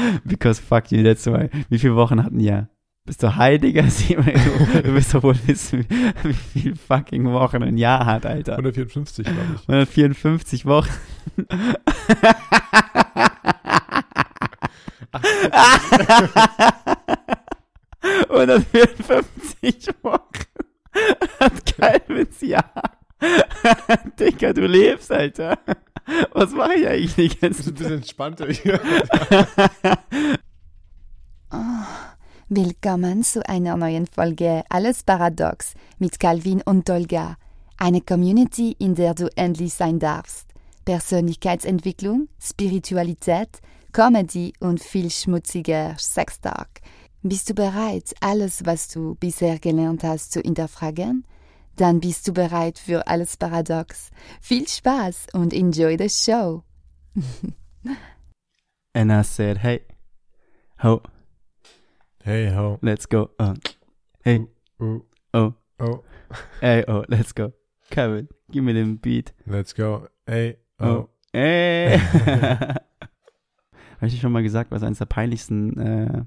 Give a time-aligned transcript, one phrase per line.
[0.24, 1.48] Because fuck you, that's why.
[1.68, 2.68] Wie viele Wochen hatten ihr?
[3.04, 3.82] Bist du heiliger?
[4.08, 5.86] Du, du wirst doch wohl wissen,
[6.22, 8.52] wie viele fucking Wochen ein Jahr hat, Alter.
[8.52, 9.68] 154, glaube ich.
[9.68, 10.90] 154 Wochen.
[18.28, 20.20] 154 Wochen
[21.40, 22.72] hat Calvins Jahr.
[24.18, 25.58] Digga, du lebst, Alter.
[26.40, 28.80] Was mache ich eigentlich die ganze Ein bisschen entspannter hier.
[32.48, 37.36] Willkommen zu einer neuen Folge Alles Paradox mit Calvin und Dolga.
[37.76, 40.46] Eine Community, in der du endlich sein darfst.
[40.86, 43.60] Persönlichkeitsentwicklung, Spiritualität,
[43.92, 46.80] Comedy und viel schmutziger Sextalk.
[47.22, 51.26] Bist du bereit, alles, was du bisher gelernt hast, zu hinterfragen?
[51.80, 54.10] Dann bist du bereit für alles Paradox.
[54.42, 56.62] Viel Spaß und enjoy the show.
[58.92, 59.80] And I said, hey,
[60.82, 61.00] ho,
[62.22, 62.76] Hey, ho.
[62.82, 63.30] let's go.
[63.40, 63.54] Uh,
[64.22, 64.46] hey,
[64.78, 65.00] Oh,
[65.32, 66.04] oh, oh,
[66.60, 67.54] hey, oh, let's go.
[67.90, 69.32] Kevin, gib mir den Beat.
[69.46, 70.06] let's go.
[70.26, 71.08] Hey, Oh, oh.
[71.32, 71.98] ey.
[73.96, 76.24] Habe ich dir schon mal gesagt, was eines der peinlichsten äh,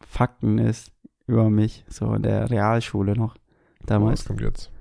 [0.00, 0.90] Fakten ist
[1.28, 3.36] über mich, so in der Realschule noch
[3.86, 4.22] damals?
[4.22, 4.72] Was kommt jetzt?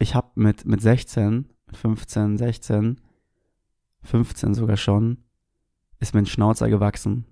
[0.00, 3.00] Ich habe mit, mit 16, mit 15, 16,
[4.02, 5.18] 15 sogar schon,
[6.00, 7.26] ist mir ein Schnauzer gewachsen.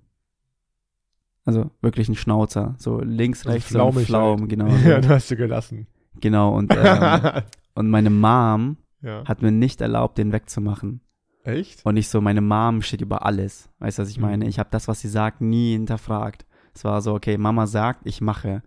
[1.44, 2.74] Also wirklich ein Schnauzer.
[2.78, 4.50] So links, Also rechts, so ein flaumig Flaum, halt.
[4.50, 4.66] genau.
[4.84, 5.08] Ja, So.
[5.08, 5.86] du hast du gelassen.
[6.20, 6.54] Genau.
[6.54, 7.42] Und, ähm,
[7.74, 9.24] und meine Mom ja.
[9.24, 11.00] hat mir nicht erlaubt, den wegzumachen.
[11.44, 11.86] Echt?
[11.86, 13.70] Und ich so, meine Mom steht über alles.
[13.78, 14.44] Weißt du, was ich meine?
[14.44, 14.50] Mhm.
[14.50, 16.44] Ich habe das, was sie sagt, nie hinterfragt.
[16.74, 18.62] Es war so, okay, Mama sagt, ich mache.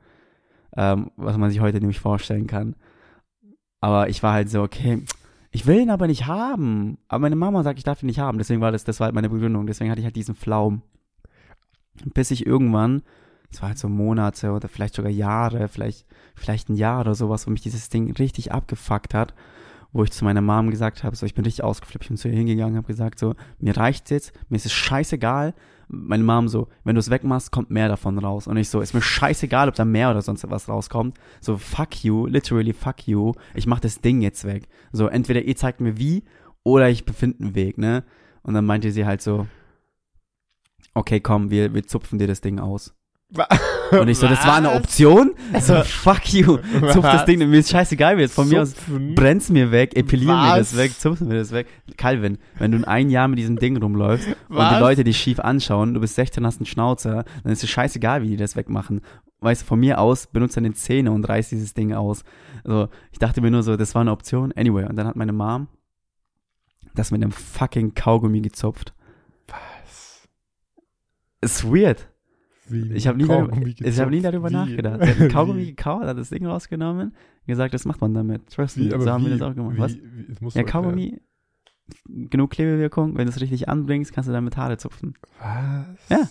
[0.76, 2.76] Ähm, was man sich heute nämlich vorstellen kann.
[3.82, 5.04] Aber ich war halt so, okay,
[5.52, 6.98] ich will ihn aber nicht haben.
[7.10, 8.38] Aber meine Mama sagt, ich darf ihn nicht haben.
[8.38, 9.68] Deswegen war das, das war halt meine Begründung.
[9.68, 10.82] Deswegen hatte ich halt diesen Flaum.
[12.14, 13.02] Bis ich irgendwann,
[13.52, 17.46] es war halt so Monate oder vielleicht sogar Jahre, vielleicht, vielleicht ein Jahr oder sowas,
[17.46, 19.34] wo mich dieses Ding richtig abgefuckt hat,
[19.94, 22.30] wo ich zu meiner Mom gesagt habe, so ich bin richtig ausgeflippt, ich bin zu
[22.30, 25.54] ihr hingegangen, habe gesagt so, mir reicht's jetzt, mir ist es scheißegal.
[25.94, 28.48] Meine Mom so, wenn du es wegmachst, kommt mehr davon raus.
[28.48, 31.18] Und ich so, ist mir scheißegal, ob da mehr oder sonst was rauskommt.
[31.42, 33.34] So, fuck you, literally fuck you.
[33.56, 34.70] Ich mach das Ding jetzt weg.
[34.94, 36.24] So, entweder ihr zeigt mir wie
[36.64, 38.06] oder ich befinde einen Weg, ne?
[38.44, 39.48] Und dann meinte sie halt so,
[40.94, 42.94] okay, komm, wir, wir zupfen dir das Ding aus.
[43.92, 44.72] Und ich so, das war eine?
[44.72, 45.32] Option?
[45.62, 46.58] So, fuck you.
[46.92, 47.26] Zupf das?
[47.26, 49.16] Ding, mir ist scheißegal, wie jetzt von mir aus Zupfen?
[49.16, 51.68] brenn's mir weg, epilier mir das weg, zupf mir das weg.
[51.98, 54.74] Calvin, wenn du in ein Jahr mit diesem Ding rumläufst und Was?
[54.74, 58.22] die Leute dich schief anschauen, du bist 16, hast einen Schnauzer, dann ist es scheißegal,
[58.22, 59.02] wie die das wegmachen.
[59.40, 62.24] Weißt du, von mir aus, benutzt deine Zähne und reiß dieses Ding aus.
[62.64, 64.52] Also, ich dachte mir nur so, das war eine Option.
[64.54, 65.68] Anyway, und dann hat meine Mom
[66.96, 68.94] das mit einem fucking Kaugummi gezupft.
[69.48, 70.28] Was?
[71.42, 72.08] Ist weird.
[72.72, 74.54] Wie Ich habe nie, Kaugummi darüber, ich hab nie darüber Wie?
[74.54, 75.04] nachgedacht.
[75.04, 75.66] Sie hat Kaugummi Wie?
[75.76, 78.48] gekauft, hat das Ding rausgenommen, und gesagt, das macht man damit.
[78.50, 79.76] Trust me, so haben wie, wir das auch gemacht.
[79.78, 79.94] Was?
[79.94, 80.00] Ja,
[80.40, 80.66] du erklären.
[80.66, 81.22] Kaugummi,
[82.08, 85.14] genug Klebewirkung, wenn du es richtig anbringst, kannst du damit Haare zupfen.
[85.40, 86.10] Was?
[86.10, 86.30] Ja.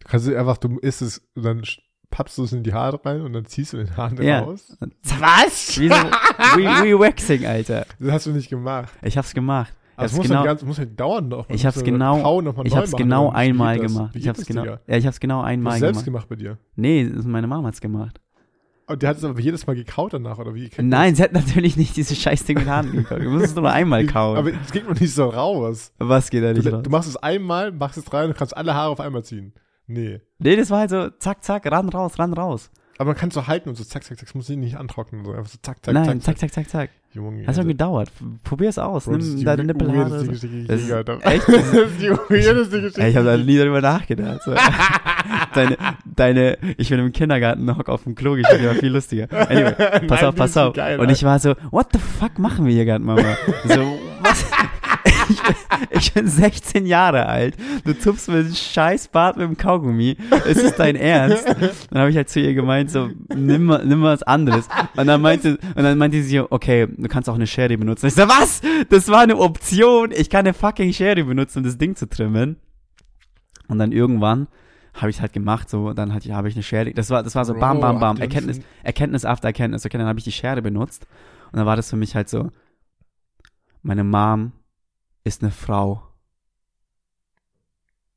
[0.00, 1.62] Du kannst einfach, du isst es und dann
[2.10, 4.40] pappst du es in die Haare rein und dann ziehst du den Haaren Ja.
[4.40, 4.76] raus.
[5.18, 5.78] Was?
[5.80, 7.86] Wie so Re- Re-Waxing, Alter.
[7.98, 8.92] Das hast du nicht gemacht.
[9.02, 9.74] Ich hab's gemacht.
[9.96, 11.46] Aber es muss, genau, halt ganz, muss halt dauern noch.
[11.48, 12.18] Ich muss hab's ja genau,
[12.64, 13.92] ich hab's machen, genau einmal das?
[13.92, 14.16] gemacht.
[14.16, 16.28] Ich hab's das, genau, ja, ich hab's genau Du einmal hast selbst gemacht.
[16.28, 16.58] gemacht bei dir.
[16.76, 18.20] Nee, das ist meine Mama hat's gemacht.
[18.88, 20.70] Und die hat es aber jedes Mal gekaut danach, oder wie?
[20.80, 23.20] Nein, sie hat natürlich nicht dieses Scheißding mit Haaren gekauft.
[23.20, 24.36] Du musst es nur einmal kauen.
[24.36, 25.92] Aber es geht noch nicht so raus.
[25.98, 26.82] Was geht da Du, nicht raus?
[26.84, 29.54] du machst es einmal, machst es rein und kannst alle Haare auf einmal ziehen.
[29.88, 30.20] Nee.
[30.38, 32.70] Nee, das war halt so, zack, zack, ran, raus, ran, raus.
[32.98, 35.24] Aber man kann es so halten und so zack, zack, zack, es muss nicht antrocknen.
[35.24, 36.90] So einfach so zack, zack, Nein, zack, zack, zack, zack, zack.
[37.16, 37.38] Junge.
[37.46, 38.10] Hat schon also- gedauert.
[38.44, 39.04] Probier es aus.
[39.06, 40.10] Bro, Nimm die deine Nippelhaare.
[40.10, 41.24] weirdeste Das die ich ist- gehört habe.
[41.24, 41.48] echt?
[41.48, 43.00] Das ist die weirdeste Geschichte.
[43.02, 44.42] Ey, ich habe da nie darüber nachgedacht.
[44.44, 44.54] So.
[45.54, 49.26] deine, deine, ich bin im Kindergarten hock auf dem Klo gespielt, war viel lustiger.
[49.50, 49.72] Anyway,
[50.06, 50.74] pass Nein, auf, die pass auf.
[50.74, 53.22] geil, und ich war so, what the fuck machen wir hier gerade, Mama?
[53.64, 54.44] So, was?
[55.28, 55.54] Ich, bin,
[55.90, 57.56] ich bin 16 Jahre alt.
[57.84, 60.16] Du zupfst mir einen scheiß Bart mit dem Kaugummi.
[60.46, 61.46] Ist es dein Ernst?
[61.46, 64.68] Dann habe ich halt zu ihr gemeint, so, nimm mal, nimm was anderes.
[64.96, 68.06] Und dann meinte, und dann meinte sie, okay, du kannst auch eine Schere benutzen.
[68.06, 68.60] Ich so, was?
[68.88, 70.10] Das war eine Option.
[70.12, 72.56] Ich kann eine fucking Schere benutzen, um das Ding zu trimmen.
[73.68, 74.48] Und dann irgendwann
[74.94, 76.92] habe ich halt gemacht, so, dann hatte ich, habe ich eine Schere.
[76.92, 78.16] Das war, das war so bam, bam, bam.
[78.16, 79.84] Erkenntnis, Erkenntnis after Erkenntnis.
[79.84, 81.06] Okay, dann habe ich die Schere benutzt.
[81.52, 82.50] Und dann war das für mich halt so,
[83.82, 84.52] meine Mom
[85.26, 86.02] ist eine Frau.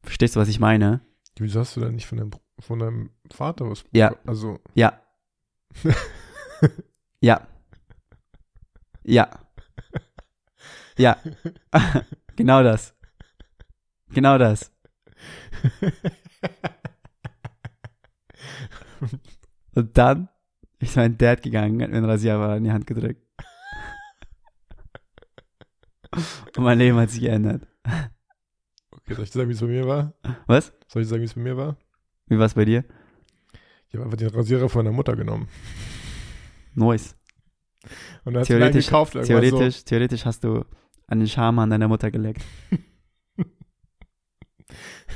[0.04, 1.02] Verstehst du, was ich meine?
[1.38, 3.84] Wieso hast du da nicht von deinem, von deinem Vater was?
[3.92, 4.16] Ja.
[4.26, 4.60] Also.
[4.76, 5.02] Ja.
[7.20, 7.48] ja.
[9.04, 9.30] Ja.
[10.98, 11.18] Ja.
[12.36, 12.94] genau das.
[14.10, 14.72] Genau das.
[19.76, 20.30] Und dann
[20.80, 23.29] ist mein Dad gegangen, hat mir einen Rasierer in die Hand gedrückt.
[26.12, 27.68] Und mein Leben hat sich geändert.
[28.92, 30.14] Okay, soll ich dir sagen, wie es bei mir war?
[30.48, 30.74] Was?
[30.88, 31.78] Soll ich dir sagen, wie es bei mir war?
[32.28, 32.84] Wie war's bei dir?
[33.88, 35.48] Ich habe einfach den Rasierer von der Mutter genommen.
[36.76, 37.16] Nice.
[38.24, 39.16] Und dann hat sie mir einen Theoretisch, gekauft.
[39.16, 40.66] irgendwann theoretisch, hast du
[41.08, 42.44] an den Charme an deiner Mutter geleckt.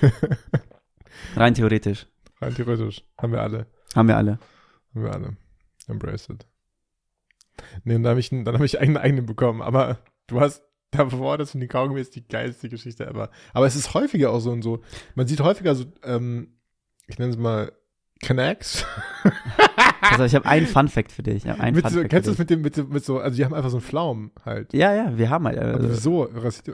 [0.01, 0.09] So.
[1.35, 2.07] Rein theoretisch.
[2.41, 3.03] Rein theoretisch.
[3.17, 3.67] Haben wir alle.
[3.95, 4.39] Haben wir alle.
[4.93, 5.37] Haben wir alle.
[5.87, 6.47] Embrace it.
[7.83, 9.61] Nee, und dann habe ich, dann hab ich einen eigenen bekommen.
[9.61, 10.63] Aber du hast
[10.97, 13.29] davor, das finde ich Kaugummi ist die geilste Geschichte ever.
[13.53, 14.81] Aber es ist häufiger auch so und so.
[15.15, 16.53] Man sieht häufiger so, ähm,
[17.07, 17.71] ich nenne es mal
[18.25, 18.85] Connects.
[20.11, 21.45] Also ich habe einen Fun Fact für dich.
[21.45, 23.77] Mit so, kennst du das mit dem, mit, mit so, also die haben einfach so
[23.77, 24.73] einen Pflaumen halt.
[24.73, 25.57] Ja, ja, wir haben halt.
[25.57, 26.29] Also, wieso?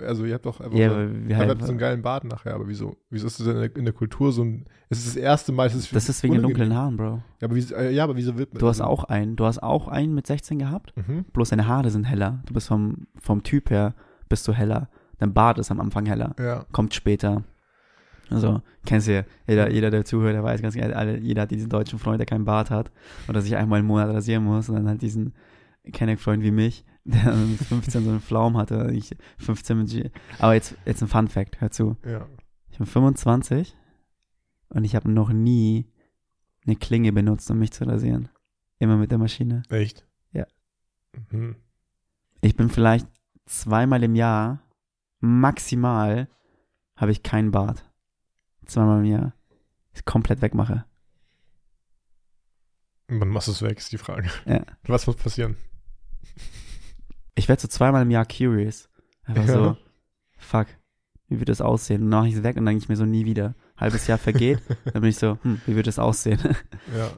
[0.06, 2.24] Also ihr habt doch einfach ja, so, wir ihr habt halt, so einen geilen Bart
[2.24, 2.98] nachher, aber wieso?
[3.10, 5.52] Wieso ist das denn in der, in der Kultur so ein, es ist das erste
[5.52, 7.22] Mal, es ist das ist wegen den dunklen Haaren, Bro.
[7.40, 9.36] Ja, aber, wieso, äh, ja, aber wieso wird man Du hast auch einen.
[9.36, 10.94] Du hast auch einen mit 16 gehabt.
[10.96, 11.26] Mhm.
[11.32, 12.42] Bloß deine Haare sind heller.
[12.48, 13.94] Du bist vom, vom Typ her,
[14.30, 14.90] bist du heller.
[15.18, 16.36] Dein Bart ist am Anfang heller.
[16.40, 16.66] Ja.
[16.72, 17.44] Kommt später.
[18.30, 19.24] Also, kennst du ja.
[19.48, 22.26] Jeder, jeder, der zuhört, der weiß ganz genau, alle, jeder hat diesen deutschen Freund, der
[22.26, 22.92] keinen Bart hat.
[23.28, 24.70] Oder sich einmal im Monat rasieren muss.
[24.70, 25.34] Und dann halt diesen
[25.92, 28.92] Kenneck-Freund wie mich, der dann mit 15 so einen Pflaum hatte.
[28.94, 30.10] Ich 15 mit G.
[30.38, 31.60] Aber jetzt, jetzt ein Fun Fact.
[31.60, 31.98] Hör zu.
[32.06, 32.28] Ja.
[32.70, 33.76] Ich bin 25
[34.70, 35.92] und ich habe noch nie
[36.66, 38.30] eine Klinge benutzt, um mich zu rasieren.
[38.78, 39.64] Immer mit der Maschine.
[39.70, 40.06] Echt?
[40.32, 40.46] Ja.
[41.32, 41.56] Mhm.
[42.42, 43.08] Ich bin vielleicht
[43.50, 44.62] zweimal im Jahr,
[45.20, 46.28] maximal,
[46.96, 47.84] habe ich keinen Bart.
[48.66, 49.34] Zweimal im Jahr.
[49.94, 50.86] Ich komplett wegmache.
[53.08, 54.30] Wann machst du es weg, ist die Frage.
[54.46, 54.62] Ja.
[54.84, 55.58] Was muss passieren?
[57.36, 58.88] Ich werde so zweimal im Jahr curious.
[59.24, 59.54] Einfach Ja.
[59.54, 59.78] so,
[60.38, 60.68] fuck,
[61.28, 62.04] wie wird das aussehen?
[62.04, 63.56] Und dann mache ich es weg und dann denke ich mir so nie wieder.
[63.78, 66.40] Halbes Jahr vergeht, dann bin ich so, hm, wie wird das aussehen?
[66.96, 67.12] Ja.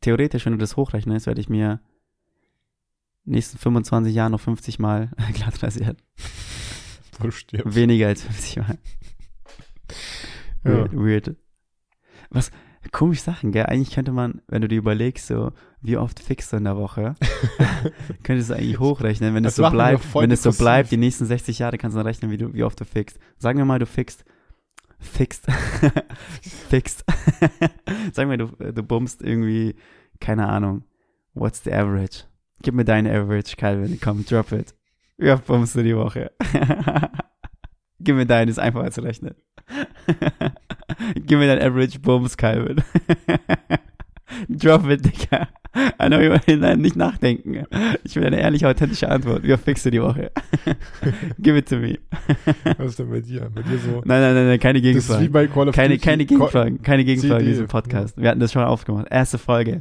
[0.00, 1.80] Theoretisch, wenn du das hochrechnest, werde ich mir
[3.24, 5.60] nächsten 25 Jahren noch 50 Mal glatt
[7.20, 7.74] du stirbst.
[7.76, 8.78] Weniger als 50 Mal.
[10.64, 10.70] Ja.
[10.70, 11.36] Weird, weird.
[12.30, 12.50] Was,
[12.90, 13.66] komisch Sachen, gell?
[13.66, 17.14] Eigentlich könnte man, wenn du dir überlegst, so, wie oft fixt du in der Woche,
[18.22, 21.58] könntest du eigentlich hochrechnen, wenn es so bleibt, wenn es so bleibt, die nächsten 60
[21.58, 23.18] Jahre kannst du dann rechnen, wie du, wie oft du fixt.
[23.38, 24.24] Sagen wir mal, du fixt,
[24.98, 25.46] fixt,
[26.68, 27.04] fixt.
[28.12, 29.74] Sagen wir, du, du bummst irgendwie,
[30.20, 30.84] keine Ahnung,
[31.34, 32.24] what's the average?
[32.62, 34.74] Gib mir deine Average, Calvin, komm, drop it.
[35.18, 36.30] Wie oft bummst du die Woche?
[38.00, 39.34] Gib mir deine, ist einfacher zu rechnen.
[41.14, 42.82] Gib mir dein Average Bums, Calvin.
[44.48, 45.48] Drop it, Digga.
[46.00, 46.18] I know,
[46.56, 47.64] nein, nicht nachdenken.
[48.04, 49.42] Ich will eine ehrliche, authentische Antwort.
[49.42, 50.30] Wie oft fickst du die Woche?
[51.38, 51.98] Give it to me.
[52.78, 53.50] Was ist denn bei dir?
[53.54, 54.02] Bei dir so.
[54.04, 55.32] Nein, nein, nein, nein keine Das ist wie Gegenfragen.
[55.32, 56.04] bei Call of Keine, Duty.
[56.04, 56.82] keine Gegenfragen.
[56.82, 58.16] Keine Gegenfragen in diesem Podcast.
[58.20, 59.06] Wir hatten das schon aufgemacht.
[59.10, 59.80] Erste Folge.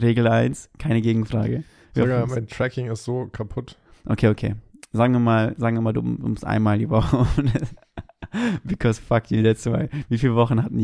[0.00, 1.64] Regel 1, keine Gegenfrage.
[1.94, 3.76] Sogar mein Tracking ist so kaputt.
[4.04, 4.54] Okay, okay.
[4.92, 7.26] Sagen wir mal, sagen wir mal, du bummst einmal die Woche.
[8.64, 9.88] Because fuck you, that's why.
[10.08, 10.78] Wie viele Wochen hatten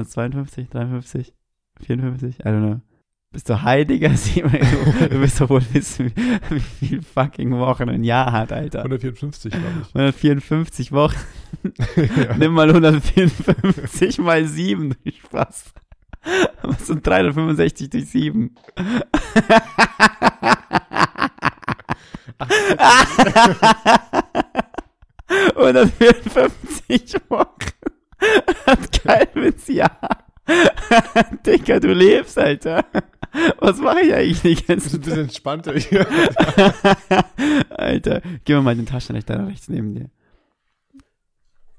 [0.00, 1.34] es 52, 53,
[1.80, 2.40] 54?
[2.40, 2.80] I don't know.
[3.32, 4.16] Bist du?
[4.16, 4.60] Sieh mal,
[5.08, 8.80] Du, bist doch wohl wissen, wie, wie viel fucking Wochen ein Jahr hat, Alter.
[8.80, 11.16] 154, glaube 154 Wochen.
[11.96, 12.16] ich.
[12.16, 12.36] ja.
[12.36, 15.72] Nimm mal 154 mal 7, du Spaß.
[16.62, 18.54] Was sind 365 durch 7?
[25.72, 27.52] 154 Wochen
[28.66, 29.98] hat Calvins Jahr.
[31.46, 32.84] Digga, du lebst, Alter.
[33.58, 36.06] Was mache ich eigentlich die Bist ganze ein bisschen entspannter hier.
[37.70, 40.10] Alter, gib mir mal den Taschenrechner da rechts neben dir.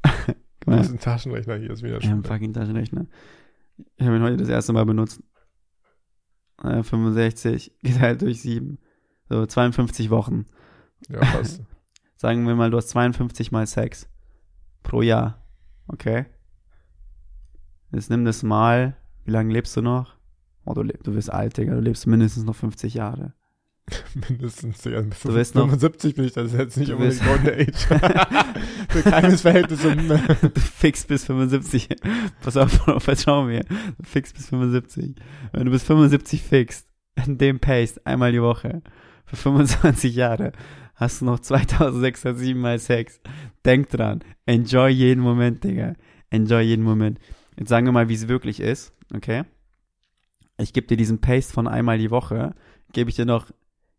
[0.04, 0.36] Guck
[0.66, 2.32] Du mal, bist ein Taschenrechner hier, ist wieder ich habe einen schön.
[2.32, 3.06] fucking Taschenrechner.
[3.96, 5.22] Ich habe ihn heute das erste Mal benutzt.
[6.64, 8.80] Äh, 65 geteilt durch 7.
[9.30, 10.46] So 52 Wochen.
[11.10, 11.62] Ja, passt.
[12.16, 14.10] Sagen wir mal, du hast 52 mal Sex.
[14.84, 15.46] Pro Jahr.
[15.88, 16.26] Okay?
[17.92, 18.98] Jetzt nimm das mal.
[19.26, 20.16] Wie lange lebst du noch?
[20.66, 21.76] Oh, du, leb, du bist alt, Digga.
[21.76, 23.34] Du lebst mindestens noch 50 Jahre.
[24.30, 27.76] Mindestens, ja, mit Du wirst noch- 75 bin ich das jetzt nicht unbedingt Golden Age.
[28.90, 29.84] Für keines Verhältnis.
[29.86, 31.90] um- Du fix bis 75.
[32.42, 32.72] Pass auf,
[33.04, 33.62] vertrau mir.
[33.64, 35.16] Du fix bis 75.
[35.52, 36.88] Wenn du bis 75 fixst,
[37.26, 38.82] in dem Pace, einmal die Woche,
[39.26, 40.52] für 25 Jahre,
[40.96, 43.20] hast du noch 2607 mal Sex.
[43.66, 44.24] Denk dran.
[44.46, 45.94] Enjoy jeden Moment, Digga.
[46.30, 47.20] Enjoy jeden Moment.
[47.58, 49.44] Jetzt sagen wir mal, wie es wirklich ist, okay?
[50.58, 52.56] Ich gebe dir diesen Pace von einmal die Woche,
[52.94, 53.52] gebe ich dir noch,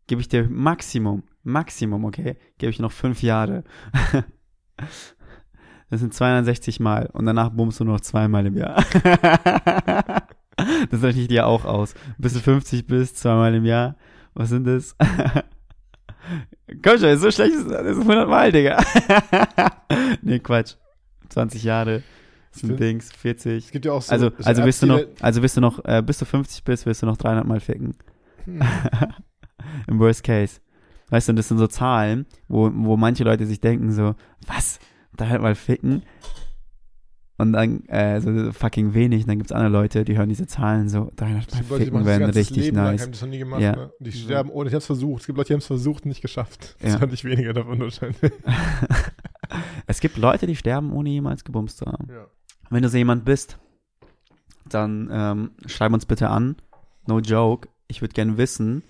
[0.07, 2.37] gebe ich dir Maximum, Maximum, okay?
[2.59, 3.65] Gebe ich noch fünf Jahre.
[5.91, 8.85] Das sind 260 Mal und danach bummst du noch zweimal im Jahr.
[10.91, 11.95] Das rechne ich dir auch aus.
[12.17, 13.97] Bis du 50 bist, zweimal im Jahr.
[14.35, 14.97] Was sind das?
[16.83, 18.83] Komm schon, so schlecht ist das ist 100 Mal, Digga.
[20.23, 20.77] nee, Quatsch.
[21.29, 22.03] 20 Jahre.
[22.53, 23.65] Sind find- Dings, 40.
[23.67, 24.13] Es gibt ja auch so.
[24.13, 26.87] Also, so also wirst du noch, also wirst du noch, äh, bis du 50 bist,
[26.87, 27.97] wirst du noch 300 Mal ficken.
[28.47, 28.61] die-
[29.87, 30.61] Im Worst Case.
[31.11, 34.15] Weißt du, und das sind so Zahlen, wo, wo manche Leute sich denken so,
[34.47, 34.79] was?
[35.17, 36.03] 300 Mal ficken?
[37.37, 39.23] Und dann, äh, so fucking wenig.
[39.23, 41.85] Und dann gibt's andere Leute, die hören diese Zahlen so, 300 Es Mal gibt Leute,
[41.85, 43.03] die ficken werden richtig Leben lang, nice.
[43.03, 43.61] haben das noch nie gemacht.
[43.61, 43.77] Ja.
[43.77, 43.93] Ne?
[44.01, 45.23] Die sterben ohne, ich hab's versucht.
[45.23, 46.77] Es gibt Leute, die haben es versucht und nicht geschafft.
[46.81, 46.99] Das Ja.
[47.01, 48.19] fand ich weniger davon wahrscheinlich.
[49.87, 52.09] es gibt Leute, die sterben, ohne jemals gebumst zu haben.
[52.09, 52.27] Ja.
[52.71, 53.59] Wenn du so jemand bist,
[54.69, 56.57] dann ähm, schreib uns bitte an.
[57.07, 57.69] No joke.
[57.89, 58.83] Ich würde gerne wissen,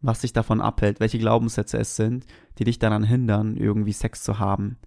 [0.00, 2.26] was dich davon abhält, welche Glaubenssätze es sind,
[2.58, 4.78] die dich daran hindern, irgendwie Sex zu haben.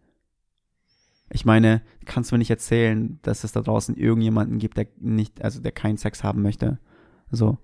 [1.31, 5.43] Ich meine, kannst du mir nicht erzählen, dass es da draußen irgendjemanden gibt, der nicht,
[5.43, 6.79] also der keinen Sex haben möchte.
[7.29, 7.57] So.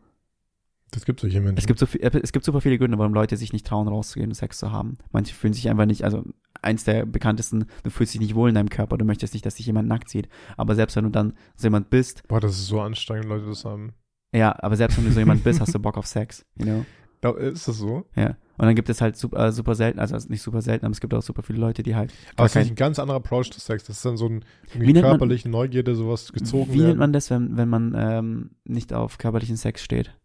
[0.92, 1.58] Das gibt solche Menschen.
[1.58, 4.30] Es gibt so viel, es gibt super viele Gründe, warum Leute sich nicht trauen, rauszugehen
[4.30, 4.98] und Sex zu haben.
[5.12, 6.24] Manche fühlen sich einfach nicht, also
[6.62, 9.56] eins der bekanntesten, du fühlst dich nicht wohl in deinem Körper, du möchtest nicht, dass
[9.56, 10.30] dich jemand nackt sieht.
[10.58, 13.66] Aber selbst wenn du dann so jemand bist, Boah, das ist so anstrengend, Leute das
[13.66, 13.94] haben.
[14.32, 16.86] ja, aber selbst wenn du so jemand bist, hast du Bock auf Sex, you know?
[17.34, 18.06] Da, ist das so?
[18.16, 18.38] Ja.
[18.58, 21.02] Und dann gibt es halt super, äh, super selten, also nicht super selten, aber es
[21.02, 23.52] gibt auch super viele Leute, die halt Aber es ist nicht ein ganz anderer Approach
[23.52, 23.84] zu Sex.
[23.86, 27.00] Das ist dann so ein Wie nennt man- körperliche Neugierde, sowas gezogen Wie nennt werden.
[27.00, 30.16] man das, wenn, wenn man ähm, nicht auf körperlichen Sex steht?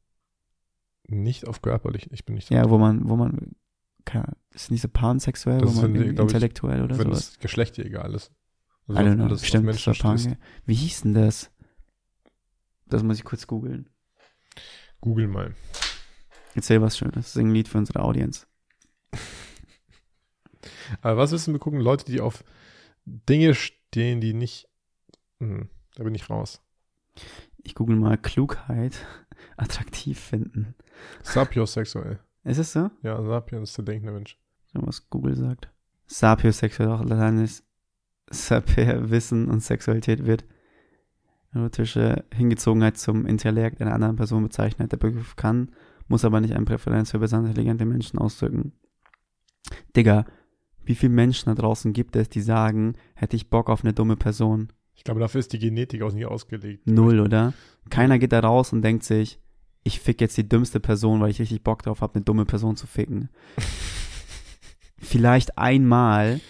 [1.08, 2.08] Nicht auf körperlich.
[2.12, 2.54] Ich bin nicht so.
[2.54, 3.52] Ja, wo man, wo man,
[4.04, 6.98] keine, ist nicht so pansexuell, Das wo ist, man wenn irgendwie glaub ich, intellektuell oder
[6.98, 7.30] wenn sowas?
[7.30, 8.30] das Geschlecht dir egal ist.
[8.88, 9.30] I Also don't know.
[9.30, 9.94] was Stimmt, das war.
[9.94, 10.38] Pange.
[10.66, 11.50] Wie hieß denn das?
[12.86, 13.88] Das muss ich kurz googeln.
[15.00, 15.54] Google mal.
[16.54, 17.32] Erzähl was Schönes.
[17.32, 18.46] Sing ein Lied für unsere Audience.
[21.02, 21.80] Aber was wissen wir gucken?
[21.80, 22.44] Leute, die auf
[23.04, 24.68] Dinge stehen, die nicht.
[25.38, 26.60] Hm, da bin ich raus.
[27.62, 29.06] Ich google mal Klugheit
[29.56, 30.74] attraktiv finden.
[31.22, 32.20] Sapiosexuell.
[32.44, 32.90] Ist es so?
[33.02, 34.38] Ja, Sapien ist der denkende Mensch.
[34.72, 35.70] Schau, was Google sagt.
[36.06, 37.62] Sapiosexuell, auch lateinisch
[38.30, 40.44] Saper, Wissen und Sexualität wird
[41.52, 44.92] erotische Hingezogenheit zum Intellekt einer anderen Person bezeichnet.
[44.92, 45.72] Der Begriff kann,
[46.10, 48.72] muss aber nicht eine Präferenz für besonders intelligente Menschen ausdrücken.
[49.96, 50.26] Digga,
[50.84, 54.16] wie viele Menschen da draußen gibt es, die sagen, hätte ich Bock auf eine dumme
[54.16, 54.72] Person?
[54.94, 56.86] Ich glaube, dafür ist die Genetik auch nicht ausgelegt.
[56.86, 57.54] Null, oder?
[57.88, 59.38] Keiner geht da raus und denkt sich,
[59.84, 62.76] ich fick jetzt die dümmste Person, weil ich richtig Bock drauf habe, eine dumme Person
[62.76, 63.30] zu ficken.
[64.98, 66.40] Vielleicht einmal,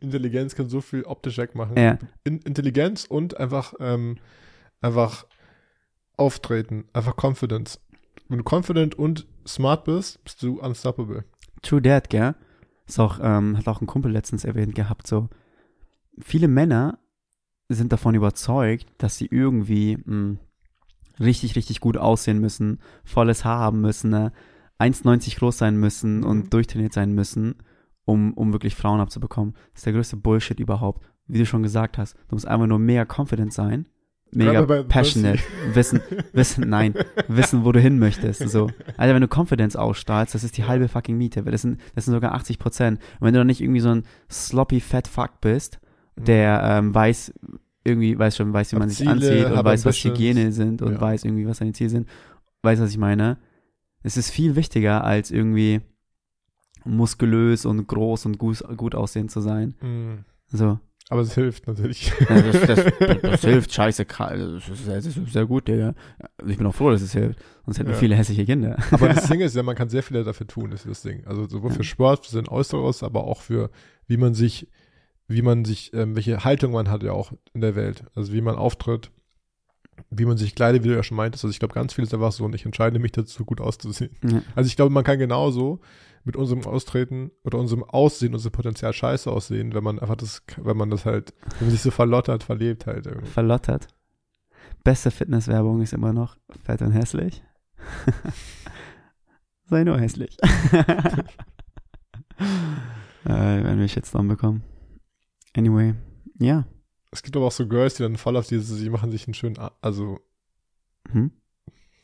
[0.00, 1.76] Intelligenz kann so viel optisch wegmachen.
[1.76, 1.98] Ja.
[2.24, 4.16] In, Intelligenz und einfach, ähm,
[4.80, 5.26] einfach
[6.16, 7.80] auftreten, einfach Confidence.
[8.34, 11.24] Wenn du confident und smart bist, bist du unstoppable.
[11.62, 12.34] True Dad, gell?
[12.84, 15.28] Ist auch, ähm, hat auch ein Kumpel letztens erwähnt gehabt, so.
[16.18, 16.98] Viele Männer
[17.68, 20.38] sind davon überzeugt, dass sie irgendwie mh,
[21.20, 24.32] richtig, richtig gut aussehen müssen, volles Haar haben müssen, ne?
[24.80, 26.24] 1,90 groß sein müssen Mhm.
[26.26, 27.54] und durchtrainiert sein müssen,
[28.04, 29.54] um, um wirklich Frauen abzubekommen.
[29.74, 31.06] Das ist der größte Bullshit überhaupt.
[31.28, 33.86] Wie du schon gesagt hast, du musst einfach nur mega confident sein,
[34.34, 35.40] mega bei passionate,
[35.74, 36.00] wissen,
[36.32, 36.94] wissen, nein,
[37.28, 38.48] wissen, wo du hin möchtest.
[38.48, 38.70] So.
[38.96, 41.42] Alter, wenn du Confidence ausstrahlst, das ist die halbe fucking Miete.
[41.42, 43.00] Das sind, das sind sogar 80 Prozent.
[43.20, 45.78] Und wenn du dann nicht irgendwie so ein sloppy fat fuck bist,
[46.16, 47.32] der ähm, weiß,
[47.84, 49.96] irgendwie, weiß schon, weiß, wie man sich Ziele, anzieht und weiß, was.
[50.04, 51.00] Hygiene sind und Ja.
[51.00, 52.08] weiß irgendwie, was seine Ziele sind.
[52.62, 53.36] Weiß, was ich meine.
[54.02, 55.80] Es ist viel wichtiger, als irgendwie
[56.84, 59.74] muskulös und groß und gut, gut aussehend zu sein.
[59.80, 60.24] Mhm.
[60.48, 60.78] So.
[61.10, 62.12] Aber es hilft natürlich.
[62.28, 62.84] Ja, das, das,
[63.22, 65.94] das hilft, scheiße, das ist, das ist sehr gut, Digga.
[66.46, 67.38] Ich bin auch froh, dass es hilft.
[67.66, 68.00] Sonst hätten wir Ja.
[68.00, 68.76] viele hässliche Kinder.
[68.90, 71.26] Aber das Ding ist ja, man kann sehr viel dafür tun, ist das Ding.
[71.26, 71.84] Also sowohl für.
[71.84, 73.70] Sport, für sein Äußeres, aber auch für,
[74.06, 74.66] wie man sich,
[75.28, 78.04] wie man sich, ähm, welche Haltung man hat ja auch in der Welt.
[78.14, 79.10] Also wie man auftritt,
[80.10, 81.44] wie man sich kleidet, wie du ja schon meintest.
[81.44, 84.16] Also ich glaube, ganz viel ist einfach so und ich entscheide mich dazu, gut auszusehen.
[84.24, 84.42] Ja.
[84.54, 85.80] Also ich glaube, man kann genauso
[86.24, 90.76] mit unserem Austreten oder unserem Aussehen, unserem Potenzial scheiße aussehen, wenn man einfach das, wenn
[90.76, 93.26] man das halt, wenn man sich so verlottert, verlebt halt irgendwie.
[93.30, 93.88] Verlottert.
[94.84, 97.42] Beste Fitnesswerbung ist immer noch fett und hässlich.
[99.66, 100.36] Sei nur hässlich.
[103.24, 103.28] äh,
[103.64, 104.62] wenn wir Shitstorm bekommen.
[105.56, 105.94] Anyway,
[106.38, 106.66] ja.
[107.10, 109.34] Es gibt aber auch so Girls, die dann voll auf diese, sie machen sich einen
[109.34, 110.18] schönen, A- also
[111.12, 111.30] Hm?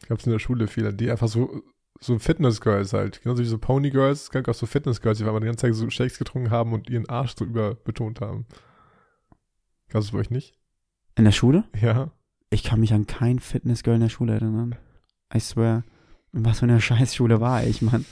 [0.05, 1.62] ich hab's in der Schule viele, die einfach so,
[2.02, 5.47] so Fitness-Girls halt, genauso wie so Pony-Girls, es gab auch so Fitness-Girls, die einfach die
[5.47, 8.47] ganze Zeit so Shakes getrunken haben und ihren Arsch so überbetont haben.
[9.90, 10.54] Gab's das bei euch nicht?
[11.16, 11.64] In der Schule?
[11.78, 12.11] Ja.
[12.49, 14.76] Ich kann mich an kein Fitnessgirl in der Schule erinnern.
[15.35, 15.85] I swear.
[16.33, 18.07] Was für eine Scheißschule war ich, Mann.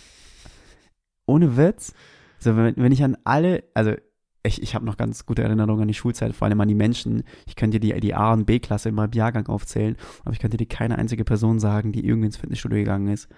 [1.26, 1.94] Ohne Witz.
[2.38, 3.94] So, wenn, wenn ich an alle, also
[4.42, 7.22] ich, ich habe noch ganz gute Erinnerungen an die Schulzeit, vor allem an die Menschen.
[7.46, 10.66] Ich könnte die, die A- und B-Klasse in meinem Jahrgang aufzählen, aber ich könnte dir
[10.66, 13.28] keine einzige Person sagen, die irgendwie ins Fitnessstudio gegangen ist.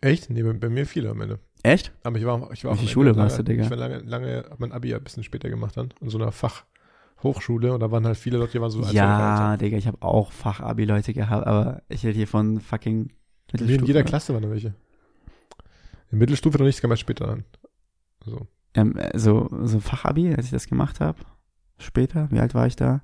[0.00, 0.30] Echt?
[0.30, 1.38] Nee, bei, mir viele am Ende.
[1.62, 1.92] Echt?
[2.02, 3.64] Aber ich war, ich war Welche Schule Ende warst lange, du, Digga?
[3.64, 6.32] Ich war lange, lange, hab mein Abi ein bisschen später gemacht dann, in so einer
[6.32, 10.32] Fachhochschule und da waren halt viele Leute, die waren so ja, Digga, ich habe auch
[10.32, 13.86] Fachabi-Leute gehabt, aber ich rede hier von fucking Wie in Mittelstufe.
[13.86, 14.74] jeder Klasse waren da welche.
[16.10, 17.44] In Mittelstufe noch nicht, das kam erst später an.
[18.24, 18.46] So.
[18.74, 21.18] Ähm, so, so Fachabi, als ich das gemacht habe.
[21.78, 23.02] Später, wie alt war ich da?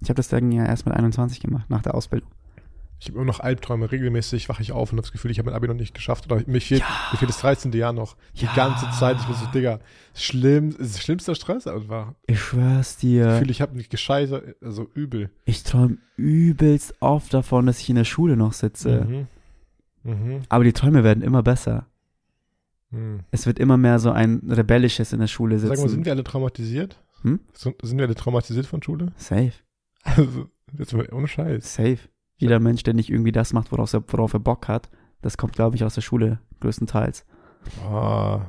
[0.00, 2.30] Ich habe das dann ja erst mit 21 gemacht, nach der Ausbildung.
[3.02, 5.46] Ich habe immer noch Albträume, regelmäßig wache ich auf und habe das Gefühl, ich habe
[5.48, 6.30] mein Abi noch nicht geschafft.
[6.30, 7.72] Oder mich fehlt, mir fehlt das 13.
[7.72, 8.14] Jahr noch.
[8.38, 8.52] Die Ja.
[8.54, 9.16] ganze Zeit.
[9.18, 9.80] Ich bin so, Digga,
[10.14, 12.12] schlimm, schlimmster Stress einfach.
[12.26, 13.38] Ich schwör's Ich dir.
[13.38, 15.30] fühle, ich habe nicht gescheitert, also übel.
[15.46, 19.06] Ich träume übelst oft davon, dass ich in der Schule noch sitze.
[19.08, 19.26] Mhm.
[20.02, 20.42] Mhm.
[20.50, 21.86] Aber die Träume werden immer besser.
[22.90, 23.20] Mhm.
[23.30, 25.74] Es wird immer mehr so ein rebellisches in der Schule sitzen.
[25.74, 27.02] Sag mal, sind wir alle traumatisiert?
[27.22, 27.40] Hm?
[27.54, 29.12] Sind, sind wir alle traumatisiert von Schule?
[29.16, 29.52] Safe.
[30.02, 31.74] Also, jetzt mal ohne Scheiß.
[31.74, 31.98] Safe.
[32.40, 34.90] Jeder Mensch, der nicht irgendwie das macht, worauf er, worauf er Bock hat,
[35.22, 37.26] das kommt, glaube ich, aus der Schule größtenteils.
[37.86, 38.40] Ah,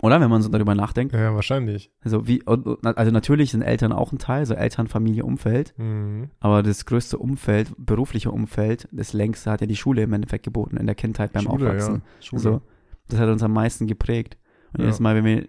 [0.00, 1.14] Oder wenn man so darüber nachdenkt.
[1.14, 1.90] ja, wahrscheinlich.
[2.02, 5.74] Also wie, also natürlich sind Eltern auch ein Teil, so Eltern, Familie, Umfeld.
[5.78, 6.30] Mhm.
[6.40, 10.76] Aber das größte Umfeld, berufliche Umfeld, das längste hat ja die Schule im Endeffekt geboten
[10.76, 11.94] in der Kindheit beim Schule, Aufwachsen.
[11.94, 12.22] ja.
[12.22, 12.40] Schule.
[12.42, 12.62] So,
[13.08, 14.36] das hat uns am meisten geprägt.
[14.72, 14.84] Und Ja.
[14.86, 15.46] jedes Mal, wenn wir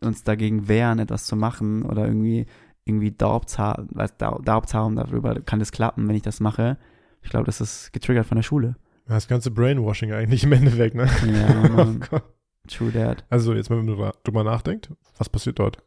[0.00, 2.46] uns dagegen wehren, etwas zu machen oder irgendwie
[2.84, 6.76] irgendwie Doubts haben, was, Dau- Doubts haben darüber, kann das klappen, wenn ich das mache.
[7.24, 8.76] Ich glaube, das ist getriggert von der Schule.
[9.06, 11.04] Das ganze Brainwashing eigentlich im Endeffekt, ne?
[11.26, 12.00] Ja, Oh Mann.
[12.08, 12.22] Gott.
[12.68, 13.24] True that.
[13.28, 15.78] Also jetzt mal, wenn man drüber- drüber nachdenkt, was passiert dort?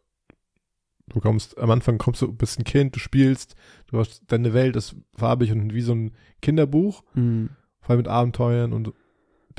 [1.10, 3.56] Du kommst, am Anfang kommst du, bist ein Kind, du spielst,
[3.88, 7.50] du hast, deine Welt ist farbig und wie so ein Kinderbuch, Mhm.
[7.80, 8.94] voll mit Abenteuern und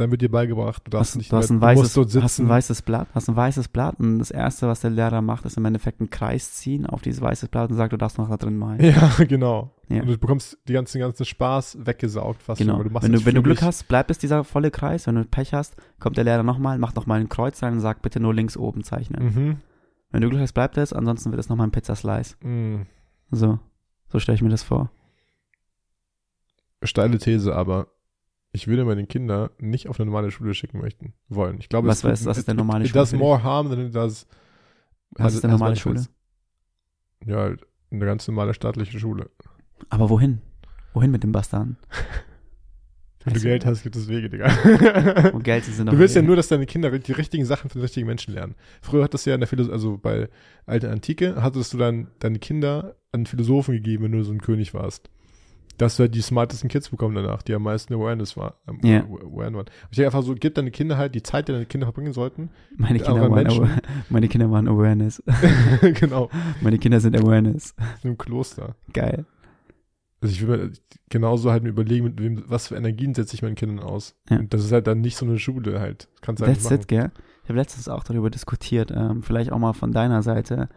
[0.00, 2.22] dann wird dir beigebracht, du darfst Hast, nicht du, hast mehr- ein du weißes, sitzen.
[2.22, 5.44] hast ein weißes Blatt, hast ein weißes Blatt und das erste, was der Lehrer macht,
[5.44, 8.28] ist im Endeffekt einen Kreis ziehen auf dieses weiße Blatt und sagt, du darfst noch
[8.28, 8.80] da drin malen.
[8.82, 9.74] ja, genau.
[9.88, 10.02] Ja.
[10.02, 12.58] Und du bekommst die ganzen, ganzen Spaß weggesaugt fast.
[12.60, 12.76] Genau.
[12.82, 15.06] schon, Du wenn du, wenn du Glück hast, bleibt es dieser volle Kreis.
[15.06, 18.02] Wenn du Pech hast, kommt der Lehrer nochmal, macht nochmal ein Kreuz rein und sagt,
[18.02, 19.24] bitte nur links oben zeichnen.
[19.24, 19.56] Mhm.
[20.10, 22.36] Wenn du Glück hast, bleibt es, ansonsten wird es nochmal ein Pizzaslice.
[22.42, 22.86] Mhm.
[23.30, 23.58] So.
[24.08, 24.90] So stelle ich mir das vor.
[26.82, 27.88] Steile These, aber
[28.52, 31.58] ich würde meine Kinder nicht auf eine normale Schule schicken möchten wollen.
[31.60, 33.22] Ich glaube, Was es ist- was ist denn normale Schule It does für dich?
[33.22, 34.26] more harm than it does.
[35.10, 35.94] Was ist denn normale Schule?
[35.94, 36.14] benefits.
[37.26, 39.30] Ja, halt eine ganz normale staatliche Schule.
[39.90, 40.40] Aber wohin?
[40.92, 41.76] Wohin mit dem Bastarden?
[43.24, 45.30] Wenn du Also- Geld hast, gibt es Wege, Digga.
[45.32, 47.82] Und Geld sind Du willst ja nur, dass deine Kinder die richtigen Sachen von den
[47.84, 48.54] richtigen Menschen lernen.
[48.80, 50.28] Früher hattest du ja in der Philosophie, also bei
[50.66, 54.72] alter Antike, hattest du dann deine Kinder an Philosophen gegeben, wenn du so ein König
[54.72, 55.10] warst.
[55.78, 59.66] Dass halt die smartesten Kids bekommen danach, die am meisten Awareness war, ähm, aware waren.
[59.90, 62.50] Ich denke einfach so, gib deine Kinder halt die Zeit, die deine Kinder verbringen sollten.
[62.76, 63.46] Meine Kinder, waren.
[63.46, 63.68] Awa-
[64.10, 65.22] meine Kinder waren Awareness.
[65.94, 66.28] genau.
[66.60, 67.74] Meine Kinder sind Awareness.
[68.02, 68.74] Im Kloster.
[68.92, 69.24] Geil.
[70.20, 70.72] Also ich will mir
[71.10, 74.16] genauso halt mir überlegen, mit wem, was für Energien setze ich meinen Kindern aus.
[74.28, 74.38] Ja.
[74.38, 76.08] Und das ist halt dann nicht so eine Schule halt.
[76.14, 76.80] Das kannst du halt That's machen.
[76.80, 77.10] it, gell?
[77.44, 80.68] Ich habe letztens auch darüber diskutiert, ähm, vielleicht auch mal von deiner Seite.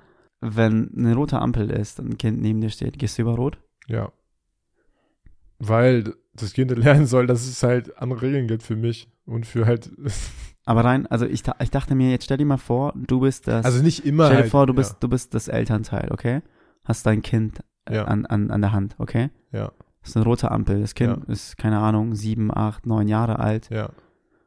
[0.42, 3.58] Wenn eine rote Ampel ist und ein Kind neben dir steht, gehst du über Rot?
[3.88, 4.12] Ja.
[5.64, 9.66] Weil das Kind lernen soll, dass es halt andere Regeln gibt für mich und für
[9.66, 9.92] halt.
[10.66, 13.66] Aber rein, also ich, ich dachte mir, jetzt stell dir mal vor, du bist das.
[13.66, 14.26] Also nicht immer.
[14.26, 14.78] stell dir halt, vor, du ja.
[14.78, 16.42] bist, du bist das Elternteil, okay?
[16.84, 18.06] Hast dein Kind äh, Ja.
[18.06, 19.30] an, an, an der Hand, okay?
[19.52, 19.72] Ja.
[20.02, 20.82] Das ist eine rote Ampel.
[20.82, 21.32] Das Kind Ja.
[21.34, 23.90] ist, keine Ahnung, sieben, acht, neun Jahre alt Ja.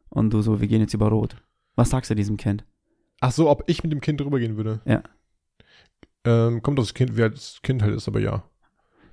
[0.09, 1.37] und du so, wir gehen jetzt über Rot.
[1.77, 2.65] Was sagst du diesem Kind?
[3.21, 4.81] Ach so, ob ich mit dem Kind drüber gehen würde?
[4.85, 5.03] Ja.
[6.25, 8.43] Ähm, kommt das Kind, wie alt das Kind halt ist, aber ja.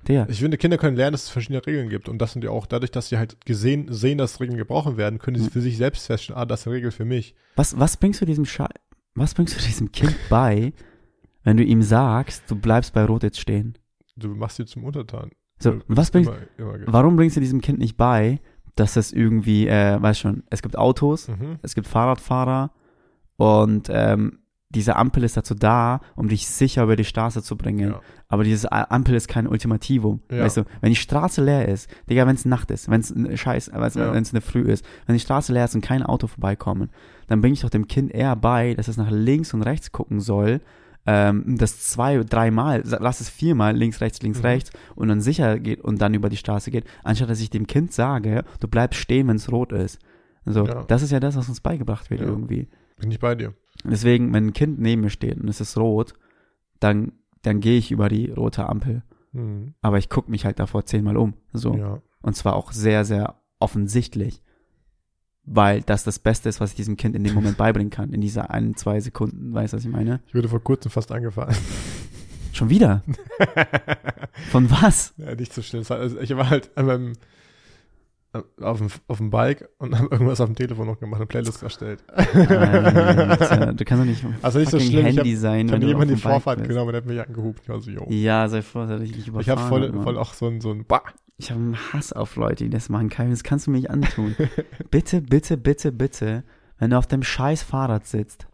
[0.08, 0.28] Der.
[0.28, 2.08] Ich finde, Kinder können lernen, dass es verschiedene Regeln gibt.
[2.08, 5.18] Und das sind ja auch dadurch, dass sie halt gesehen, sehen, dass Regeln gebrochen werden,
[5.20, 5.50] können sie Mhm.
[5.50, 7.34] für sich selbst feststellen, ah, das ist eine Regel für mich.
[7.56, 8.66] Was, was bringst du diesem Sche
[9.14, 10.72] was bringst du diesem Kind bei,
[11.44, 13.76] wenn du ihm sagst, du bleibst bei Rot jetzt stehen?
[14.16, 15.30] Du machst sie zum Untertan.
[15.58, 18.40] So, Du was bringst, immer, immer warum bringst du diesem Kind nicht bei,
[18.74, 21.58] dass es irgendwie, äh, weißt schon, es gibt Autos, mhm.
[21.62, 22.72] es gibt Fahrradfahrer
[23.36, 24.38] und ähm,
[24.74, 27.90] diese Ampel ist dazu da, um dich sicher über die Straße zu bringen.
[27.90, 28.00] Ja.
[28.28, 30.22] Aber diese Ampel ist kein Ultimativum.
[30.30, 30.40] Ja.
[30.44, 33.70] Weißt du, wenn die Straße leer ist, Digga, wenn es Nacht ist, wenn es scheiß,
[33.74, 34.12] Ja.
[34.14, 36.90] wenn es eine Früh ist, wenn die Straße leer ist und kein Auto vorbeikommen,
[37.26, 40.20] dann bringe ich doch dem Kind eher bei, dass es nach links und rechts gucken
[40.20, 40.60] soll,
[41.04, 44.44] ähm, das zwei, dreimal, lass es viermal links, rechts, links, Mhm.
[44.44, 47.66] rechts und dann sicher geht und dann über die Straße geht, anstatt dass ich dem
[47.66, 49.98] Kind sage, du bleibst stehen, wenn es rot ist.
[50.44, 52.68] So, das ist ja das, was uns beigebracht wird irgendwie.
[52.98, 53.52] Bin ich bei dir.
[53.84, 56.14] Deswegen, wenn ein Kind neben mir steht und es ist rot,
[56.80, 59.02] dann, dann gehe ich über die rote Ampel.
[59.32, 59.74] Mhm.
[59.80, 61.34] Aber ich gucke mich halt davor zehnmal um.
[61.52, 61.74] So.
[61.76, 62.00] Ja.
[62.20, 64.42] Und zwar auch sehr, sehr offensichtlich.
[65.44, 68.20] weil das das Beste ist, was ich diesem Kind in dem Moment beibringen kann, in
[68.20, 69.52] dieser ein, zwei Sekunden.
[69.52, 70.20] Weißt du, was ich meine?
[70.28, 71.56] Ich wurde vor kurzem fast angefahren.
[72.52, 73.02] Schon wieder?
[74.50, 75.14] Von was?
[75.16, 75.84] ja, nicht so schnell.
[75.88, 77.12] Also ich war halt an meinem,
[78.60, 81.62] auf dem, auf dem Bike und habe irgendwas auf dem Telefon noch gemacht, eine Playlist
[81.62, 82.02] erstellt.
[82.08, 85.80] Alter, du kannst doch nicht Also nicht so schlimm, ich Handy hab- sein, Ich wenn
[85.82, 86.68] habe jemand die Vorfahrt bist.
[86.70, 87.60] genommen und hat mich angehupt.
[87.62, 88.06] Ich war so, yo.
[88.08, 90.02] Ja, sei dass ich überfahren Ich habe voll, Mann.
[90.02, 91.02] voll auch so ein, so ein bah.
[91.38, 93.08] Ich habe einen Hass auf Leute, die das machen.
[93.08, 94.34] Kai, das kannst du mir nicht antun.
[94.90, 96.44] bitte, bitte, bitte, bitte,
[96.78, 98.46] wenn du auf dem scheiß Fahrrad sitzt,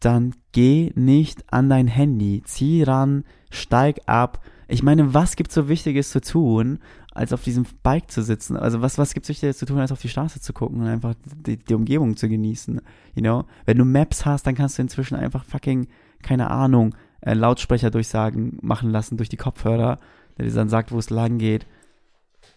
[0.00, 2.42] dann geh nicht an dein Handy.
[2.44, 4.40] Zieh ran, steig ab.
[4.66, 6.78] Ich meine, was gibt's so Wichtiges zu tun,
[7.12, 8.56] als auf diesem Bike zu sitzen?
[8.56, 11.14] Also was, was gibt's Wichtiges zu tun, als auf die Straße zu gucken und einfach
[11.46, 12.80] die, die Umgebung zu genießen?
[13.14, 13.44] You know?
[13.66, 15.88] Wenn du Maps hast, dann kannst du inzwischen einfach fucking,
[16.22, 19.98] keine Ahnung, äh, Lautsprecherdurchsagen machen lassen durch die Kopfhörer,
[20.38, 21.66] der dir dann sagt, wo es lang geht.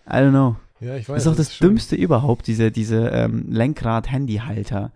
[0.07, 0.55] I don't know.
[0.79, 1.15] Ja, ich weiß.
[1.15, 4.91] Das ist auch das schon- Dümmste überhaupt, diese, diese ähm, Lenkrad-Handyhalter.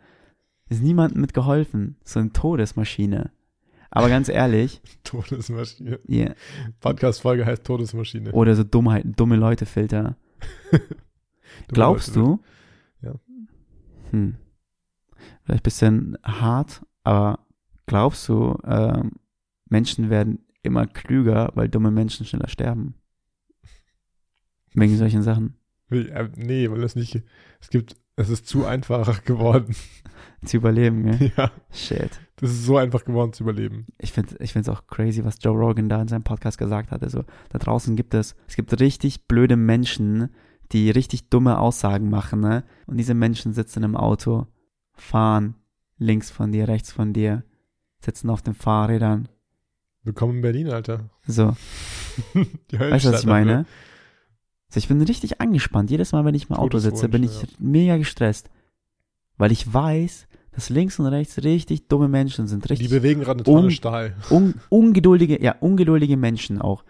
[0.69, 1.95] Ist niemandem mit geholfen.
[2.03, 3.31] So eine Todesmaschine.
[3.89, 5.99] Aber ganz ehrlich, Todesmaschine.
[6.09, 6.35] yeah.
[6.81, 8.31] Podcast-Folge heißt Todesmaschine.
[8.33, 10.17] oder so Dummheit, dumme Leute-Filter.
[11.69, 12.39] Glaubst du?
[13.01, 13.15] Ja.
[14.11, 14.35] Hm.
[15.43, 17.39] Vielleicht ein bisschen hart, aber
[17.85, 19.13] glaubst du, ähm,
[19.69, 22.95] Menschen werden immer klüger, weil dumme Menschen schneller sterben?
[24.73, 25.57] Wegen solchen Sachen.
[25.89, 27.23] Äh, nee, weil das nicht.
[27.61, 27.95] Es gibt.
[28.19, 29.75] Es ist zu einfach geworden.
[30.43, 31.31] Zu überleben, gell?
[31.37, 31.51] ja.
[31.71, 32.19] Shit.
[32.37, 33.85] Das ist so einfach geworden zu überleben.
[33.99, 37.03] ich finde ich find's auch crazy, was Joe Rogan da in seinem Podcast gesagt hat.
[37.03, 40.29] Also da draußen gibt es, es gibt richtig blöde Menschen,
[40.71, 42.63] die richtig dumme Aussagen machen, ne?
[42.87, 44.47] Und diese Menschen sitzen im Auto,
[44.93, 45.55] fahren
[45.97, 47.43] links von dir, rechts von dir,
[47.99, 49.29] sitzen auf den Fahrrädern.
[50.03, 51.09] Willkommen in Berlin, Alter.
[51.25, 51.55] So,
[52.71, 53.65] weißt du, was ich meine?
[54.69, 55.89] Also ich bin richtig angespannt.
[55.91, 58.49] Jedes Mal, wenn ich im Auto sitze, bin ich Todeswunsch, mega gestresst.
[59.37, 62.63] Weil ich weiß, dass links und rechts richtig dumme Menschen sind.
[62.65, 62.75] dafür.
[62.75, 64.15] Die Richtig bewegen gerade eine Tonne Un- Stahl.
[64.29, 66.83] un ungeduldige, ja, ungeduldige Menschen auch.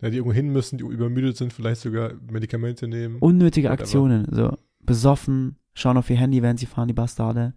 [0.00, 3.16] Ja, die irgendwo hin müssen, die übermüdet sind, vielleicht sogar Medikamente nehmen.
[3.20, 3.70] Unnötige.
[3.70, 7.52] Aktionen, so besoffen, schauen auf ihr Handy, während sie fahren, die Bastarde.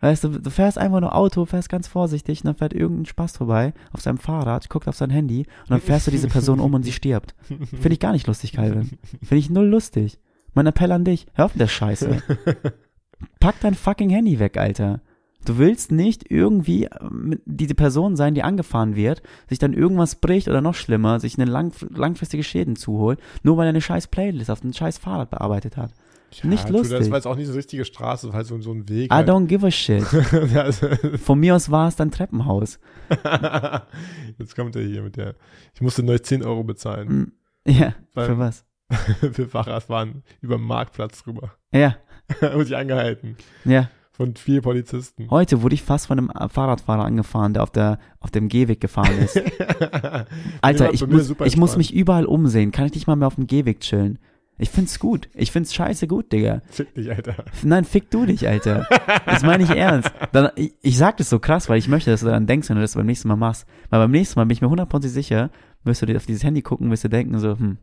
[0.00, 3.36] Weißt du, du fährst einfach nur Auto, fährst ganz vorsichtig und dann fährt irgendein Spaß
[3.36, 6.74] vorbei auf seinem Fahrrad, guckt auf sein Handy und dann fährst du diese Person um
[6.74, 7.34] und sie stirbt.
[7.42, 8.98] Finde ich gar nicht lustig, Calvin.
[9.20, 10.20] Finde ich null lustig.
[10.54, 12.22] Mein Appell an dich, hör auf mit der Scheiße.
[13.40, 15.00] Pack dein fucking Handy weg, Alter.
[15.44, 20.16] Du willst nicht irgendwie äh, mit diese Person sein, die angefahren wird, sich dann irgendwas
[20.16, 24.08] bricht oder noch schlimmer, sich eine lang, langfristige Schäden zuholt, nur weil er eine scheiß
[24.08, 25.92] Playlist auf ein scheiß Fahrrad bearbeitet hat.
[26.42, 26.98] Nicht du, lustig.
[26.98, 28.88] Das war jetzt auch nicht so eine richtige Straße, das war halt so, so ein
[28.88, 29.10] Weg.
[29.10, 29.28] I halt.
[29.28, 30.04] don't give a shit.
[30.52, 30.88] ja, also,
[31.24, 32.78] Von mir aus war es dann Treppenhaus.
[34.38, 35.34] jetzt kommt er hier mit der.
[35.74, 37.32] Ich musste neu 10 Euro bezahlen Hm,
[37.66, 38.64] Ja, Weil- für was?
[39.32, 41.52] für Fahrradfahren über den Marktplatz rüber.
[41.72, 41.96] Ja,
[42.40, 43.36] Wurde ich angehalten.
[43.64, 43.88] ja.
[44.10, 45.30] Von vier Polizisten.
[45.30, 49.16] Heute wurde ich fast von einem Fahrradfahrer angefahren, der auf, der, auf dem Gehweg gefahren
[49.16, 49.40] ist.
[50.60, 52.72] Alter, ich muss, ich muss mich überall umsehen.
[52.72, 54.18] Kann ich nicht mal mehr auf dem Gehweg chillen?
[54.58, 55.28] Ich find's gut.
[55.34, 56.62] Ich find's scheiße gut, Digga.
[56.70, 57.44] Fick dich, Alter.
[57.62, 58.86] Nein, fick du dich, Alter.
[59.24, 60.10] Das meine ich ernst.
[60.32, 62.76] Dann, ich, ich sag das so krass, weil ich möchte, dass du daran denkst, wenn
[62.76, 63.66] du das beim nächsten Mal machst.
[63.90, 65.50] Weil beim nächsten Mal bin ich mir hundertprozentig sicher,
[65.84, 67.78] wirst du dir auf dieses Handy gucken, wirst du denken so, hm,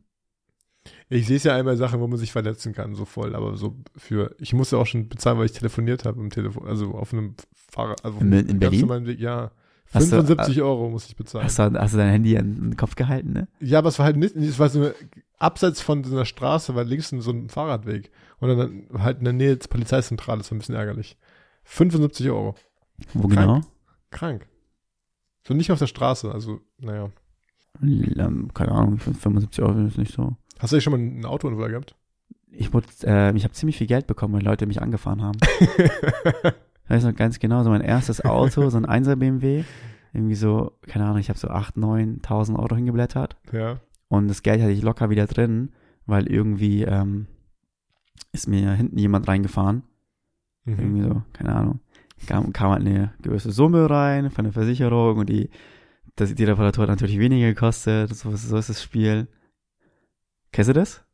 [1.10, 3.78] Ich sehe es ja einmal Sachen, wo man sich verletzen kann, so voll, aber so
[3.96, 7.36] für, ich musste auch schon bezahlen, weil ich telefoniert habe im Telefon, also auf einem
[7.72, 9.06] Fahrrad, also auf In- in Berlin?
[9.06, 9.52] Weg, ja.
[9.94, 11.46] Hast du- 75 Euro muss ich bezahlen.
[11.46, 13.48] hast du, hast du dein Handy an den Kopf gehalten, ne?
[13.60, 14.96] Ja, aber es war halt nicht, es war so eine,
[15.38, 18.12] abseits von so einer Straße, war links so ein Fahrradweg.
[18.40, 21.18] Und dann halt in der Nähe der Polizeizentrale, das war ein bisschen ärgerlich.
[21.64, 22.56] 75 Euro.
[23.14, 23.40] Wo Krank.
[23.48, 23.62] genau?
[24.12, 24.48] Krank.
[25.48, 27.10] So nicht auf der Straße, also, naja.
[27.82, 30.36] Ähm, keine Ahnung, ich find 75 Euro ist nicht so.
[30.60, 31.96] Hast du eigentlich schon mal einen Autounfall gehabt?
[32.52, 35.38] Ich wurde, äh, ich habe ziemlich viel Geld bekommen, weil Leute mich angefahren haben.
[36.86, 39.64] Ich weiß noch ganz genau, so mein erstes Auto, so ein 1er BMW,
[40.14, 43.80] irgendwie so, keine Ahnung, ich habe so 8.000, 9.000 Euro hingeblättert ja.
[44.08, 45.72] und das Geld hatte ich locker wieder drin,
[46.06, 47.28] weil irgendwie ähm,
[48.32, 49.84] ist mir hinten jemand reingefahren,
[50.68, 50.80] Mhm.
[50.80, 51.80] irgendwie so, keine Ahnung,
[52.26, 55.52] kam, kam halt eine gewisse Summe rein von der Versicherung und die,
[56.16, 59.28] das, die Reparatur hat natürlich weniger gekostet, so, so ist das Spiel.
[60.52, 61.05] Kennst du das?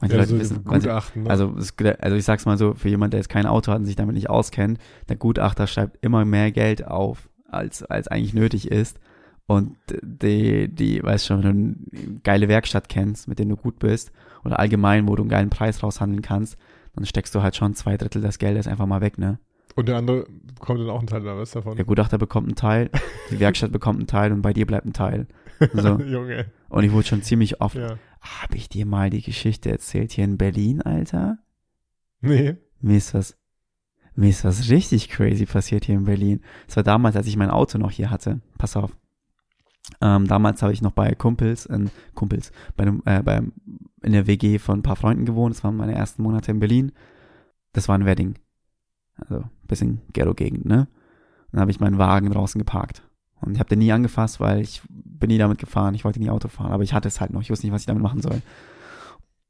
[0.00, 1.30] Manche Ja, Leute so wissen, manche, Gutachten, ne?
[1.30, 1.54] also,
[1.98, 4.14] also ich sag's mal so, für jemand, der jetzt kein Auto hat und sich damit
[4.14, 8.98] nicht auskennt, der Gutachter schreibt immer mehr Geld auf, als, als eigentlich nötig ist.
[9.46, 13.78] Und die, die, weißt schon, wenn du eine geile Werkstatt kennst, mit der du gut
[13.80, 14.12] bist,
[14.44, 16.56] oder allgemein, wo du einen geilen Preis raushandeln kannst,
[16.94, 19.38] dann steckst du halt schon zwei Drittel des Geldes einfach mal weg, ne?
[19.76, 20.26] Und der andere
[20.58, 21.76] bekommt dann auch einen Teil der Rest davon.
[21.76, 22.90] Der Gutachter bekommt einen Teil,
[23.30, 25.26] die Werkstatt bekommt einen Teil und bei dir bleibt ein Teil.
[25.74, 25.98] So.
[25.98, 26.46] Junge.
[26.70, 27.98] Und ich wurde schon ziemlich oft, Ja.
[28.20, 31.38] Habe ich dir mal die Geschichte erzählt hier in Berlin, Alter?
[32.20, 32.56] Nee.
[32.80, 33.36] Mir ist was,
[34.14, 36.40] mir ist was richtig crazy passiert hier in Berlin.
[36.68, 38.40] Es war damals, als ich mein Auto noch hier hatte.
[38.58, 38.96] Pass auf.
[40.00, 43.42] Ähm, damals habe ich noch bei Kumpels, äh, Kumpels, bei einem, äh, bei,
[44.02, 45.54] in der WG von ein paar Freunden gewohnt.
[45.54, 46.92] Das waren meine ersten Monate in Berlin.
[47.72, 48.34] Das war ein Wedding.
[49.16, 50.88] Also, bisschen Ghetto-Gegend, ne?
[51.52, 53.02] Dann habe ich meinen Wagen draußen geparkt.
[53.40, 55.94] Und ich habe den nie angefasst, weil ich bin nie damit gefahren.
[55.94, 57.40] Ich wollte nie Auto fahren, aber ich hatte es halt noch.
[57.40, 58.42] Ich wusste nicht, was ich damit machen soll.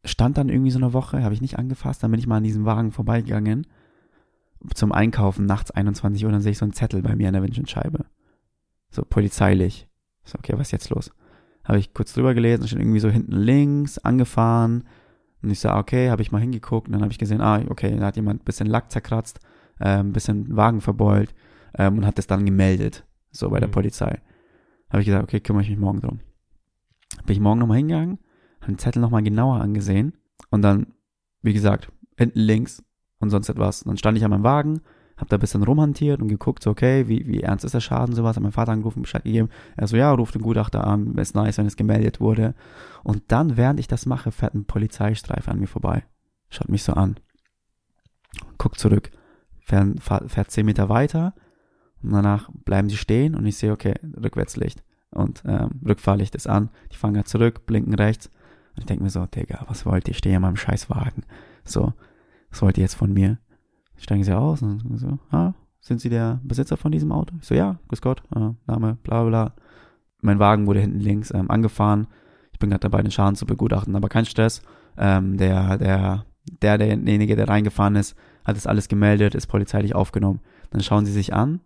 [0.04, 2.02] Stand dann irgendwie so eine Woche, habe ich nicht angefasst.
[2.02, 3.66] Dann bin ich mal an diesem Wagen vorbeigegangen
[4.74, 6.32] zum Einkaufen nachts 21 Uhr.
[6.32, 8.06] Dann sehe ich so einen Zettel bei mir an der Windschutzscheibe.
[8.90, 9.88] So polizeilich.
[10.24, 11.10] So, okay, was ist jetzt los?
[11.64, 14.84] Habe ich kurz drüber gelesen, steht irgendwie so hinten links, angefahren.
[15.42, 16.88] Und ich sage, okay, habe ich mal hingeguckt.
[16.88, 19.40] Und dann habe ich gesehen, ah, okay, da hat jemand ein bisschen Lack zerkratzt,
[19.78, 21.34] äh, ein bisschen Wagen verbeult
[21.78, 23.04] ähm, und hat das dann gemeldet.
[23.30, 23.72] So bei der Mhm.
[23.72, 24.20] Polizei.
[24.90, 26.20] Habe ich gesagt, okay, kümmere ich mich morgen drum.
[27.26, 28.18] Bin ich morgen nochmal hingegangen,
[28.60, 30.14] habe den Zettel nochmal genauer angesehen
[30.50, 30.94] und dann,
[31.42, 32.82] wie gesagt, hinten links
[33.18, 33.84] und sonst etwas.
[33.84, 34.80] Dann stand ich an meinem Wagen,
[35.16, 38.14] habe da ein bisschen rumhantiert und geguckt, so okay, wie, wie ernst ist der Schaden,
[38.14, 39.48] sowas, habe meinen Vater angerufen, Bescheid gegeben.
[39.76, 42.54] Er so, ja, ruft den Gutachter an, ist nice, wenn es gemeldet wurde.
[43.02, 46.04] Und dann, während ich das mache, fährt ein Polizeistreifen an mir vorbei.
[46.48, 47.16] Schaut mich so an.
[48.58, 49.10] Guckt zurück.
[49.60, 51.34] Fährt, fährt zehn Meter weiter
[52.02, 54.82] und danach bleiben sie stehen und ich sehe, okay, Rückwärtslicht.
[55.10, 56.70] Und ähm, Rückfahrlicht ist an.
[56.92, 58.28] Die fahren gerade zurück, blinken rechts.
[58.74, 60.12] Und ich denke mir so, Digga, was wollt ihr?
[60.12, 61.24] Ich stehe in meinem Scheißwagen.
[61.64, 61.92] So,
[62.50, 63.38] was wollt ihr jetzt von mir?
[63.96, 67.34] Steigen sie aus und so, ah, sind Sie der Besitzer von diesem Auto?
[67.40, 69.54] Ich so, ja, grüß Gott, äh, Name, bla bla.
[70.20, 72.06] Mein Wagen wurde hinten links ähm, angefahren.
[72.52, 74.62] Ich bin gerade dabei, den Schaden zu begutachten, aber kein Stress.
[74.98, 76.26] Ähm, der, der,
[76.62, 80.40] der, derjenige, der reingefahren ist, hat das alles gemeldet, ist polizeilich aufgenommen.
[80.70, 81.60] Dann schauen sie sich an.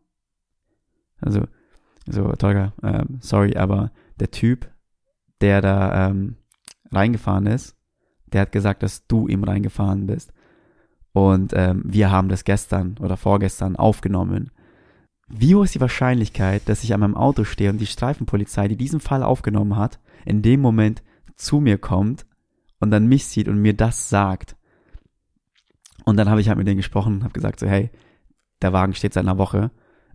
[1.20, 1.46] Also,
[2.06, 4.70] so, Tolga, ähm, sorry, aber der Typ,
[5.40, 6.36] der da ähm,
[6.92, 7.76] reingefahren ist,
[8.26, 10.32] der hat gesagt, dass du ihm reingefahren bist.
[11.12, 14.50] Und ähm, wir haben das gestern oder vorgestern aufgenommen.
[15.28, 18.76] Wie hoch ist die Wahrscheinlichkeit, dass ich an meinem Auto stehe und die Streifenpolizei, die
[18.76, 21.02] diesen Fall aufgenommen hat, in dem Moment
[21.36, 22.26] zu mir kommt
[22.80, 24.56] und dann mich sieht und mir das sagt?
[26.04, 27.90] Und dann habe ich halt mit denen gesprochen und habe gesagt so, hey,
[28.60, 29.70] der Wagen steht seit einer Woche.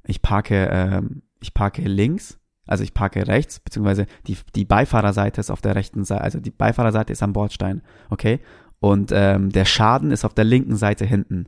[0.09, 5.51] Ich parke, ähm, ich parke links, also ich parke rechts, beziehungsweise die, die Beifahrerseite ist
[5.51, 8.39] auf der rechten Seite, also die Beifahrerseite ist am Bordstein, okay?
[8.79, 11.45] Und ähm, der Schaden ist auf der linken Seite hinten.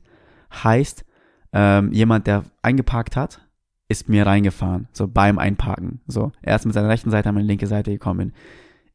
[0.64, 1.06] Heißt,
[1.54, 3.42] ähm, jemand, der eingeparkt hat,
[3.88, 6.02] ist mir reingefahren, so beim Einparken.
[6.08, 8.34] So, er ist mit seiner rechten Seite an meine linke Seite gekommen.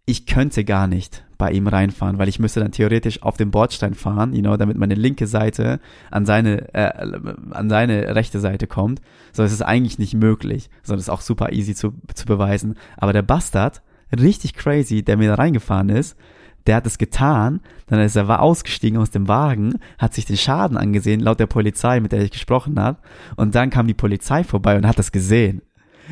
[0.05, 3.95] Ich könnte gar nicht bei ihm reinfahren, weil ich müsste dann theoretisch auf den Bordstein
[3.95, 6.93] fahren, you know, damit meine linke Seite an seine äh,
[7.51, 9.01] an seine rechte Seite kommt.
[9.33, 10.71] So, es ist eigentlich nicht möglich.
[10.83, 12.77] So, das ist auch super easy zu, zu beweisen.
[12.97, 13.83] Aber der Bastard,
[14.19, 16.17] richtig crazy, der mir da reingefahren ist,
[16.67, 20.37] der hat es getan, dann ist er war ausgestiegen aus dem Wagen, hat sich den
[20.37, 22.99] Schaden angesehen, laut der Polizei, mit der ich gesprochen habe,
[23.37, 25.63] und dann kam die Polizei vorbei und hat das gesehen.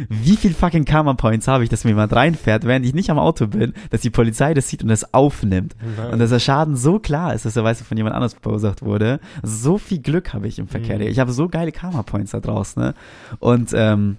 [0.08, 3.18] Wie viel fucking Karma Points habe ich, dass mir jemand reinfährt, während ich nicht am
[3.18, 5.76] Auto bin, dass die Polizei das sieht und das aufnimmt.
[6.12, 9.20] Und dass der Schaden so klar ist, dass er weiß, von jemand anders verursacht wurde.
[9.42, 10.96] So viel Glück habe ich im Verkehr.
[10.96, 11.02] Mhm.
[11.02, 12.94] Ich habe so geile Karma Points da draußen, ne?
[13.38, 14.18] Und ähm,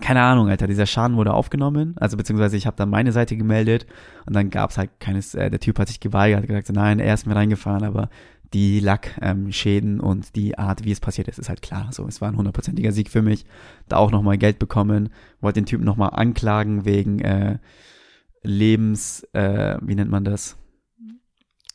[0.00, 3.86] keine Ahnung, Alter, dieser Schaden wurde aufgenommen, also beziehungsweise ich habe dann meine Seite gemeldet
[4.26, 7.14] und dann gab's halt keines, äh, der Typ hat sich geweigert, hat gesagt, nein, er
[7.14, 8.08] ist mir reingefahren, aber
[8.52, 11.88] die Lackschäden ähm, und die Art, wie es passiert ist, ist halt klar.
[11.92, 13.44] So, es war ein hundertprozentiger Sieg für mich.
[13.88, 15.10] Da auch nochmal Geld bekommen,
[15.40, 17.58] wollte den Typen nochmal anklagen wegen äh,
[18.42, 20.56] Lebens, äh, wie nennt man das?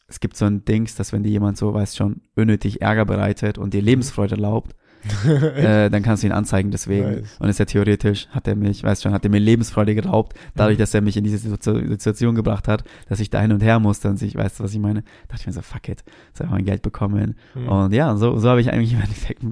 [0.07, 3.57] Es gibt so ein Dings, dass wenn dir jemand so, weiß schon, unnötig Ärger bereitet
[3.57, 4.75] und dir Lebensfreude erlaubt,
[5.55, 7.09] äh, dann kannst du ihn anzeigen deswegen.
[7.21, 7.37] Nice.
[7.39, 10.77] Und ist ja theoretisch, hat er mich, weißt schon, hat er mir Lebensfreude geraubt, dadurch,
[10.77, 13.79] dass er mich in diese Situ- Situation gebracht hat, dass ich da hin und her
[13.79, 15.03] musste und sich, weißt du, was ich meine?
[15.27, 17.35] dachte ich mir so, fuck it, jetzt ich mein Geld bekommen.
[17.55, 17.67] Mhm.
[17.67, 19.43] Und ja, so, so habe ich eigentlich im Endeffekt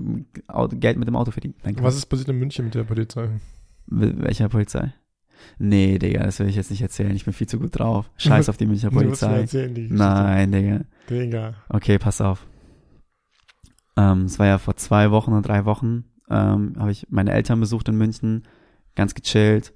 [0.82, 1.56] Geld mit dem Auto verdient.
[1.64, 1.84] Danke.
[1.84, 3.30] Was ist passiert in München mit der Polizei?
[3.88, 4.94] Mit welcher Polizei?
[5.60, 7.16] Nee, Digga, das will ich jetzt nicht erzählen.
[7.16, 8.10] Ich bin viel zu gut drauf.
[8.18, 9.42] Scheiß auf die Münchner Polizei.
[9.42, 9.88] erzählen, die.
[9.92, 10.80] Nein, Digga.
[11.10, 11.54] Digga.
[11.70, 12.46] Okay, pass auf.
[13.98, 17.60] Ähm, es war ja vor zwei Wochen oder drei Wochen, ähm, habe ich meine Eltern
[17.60, 18.44] besucht in München,
[18.96, 19.74] ganz gechillt.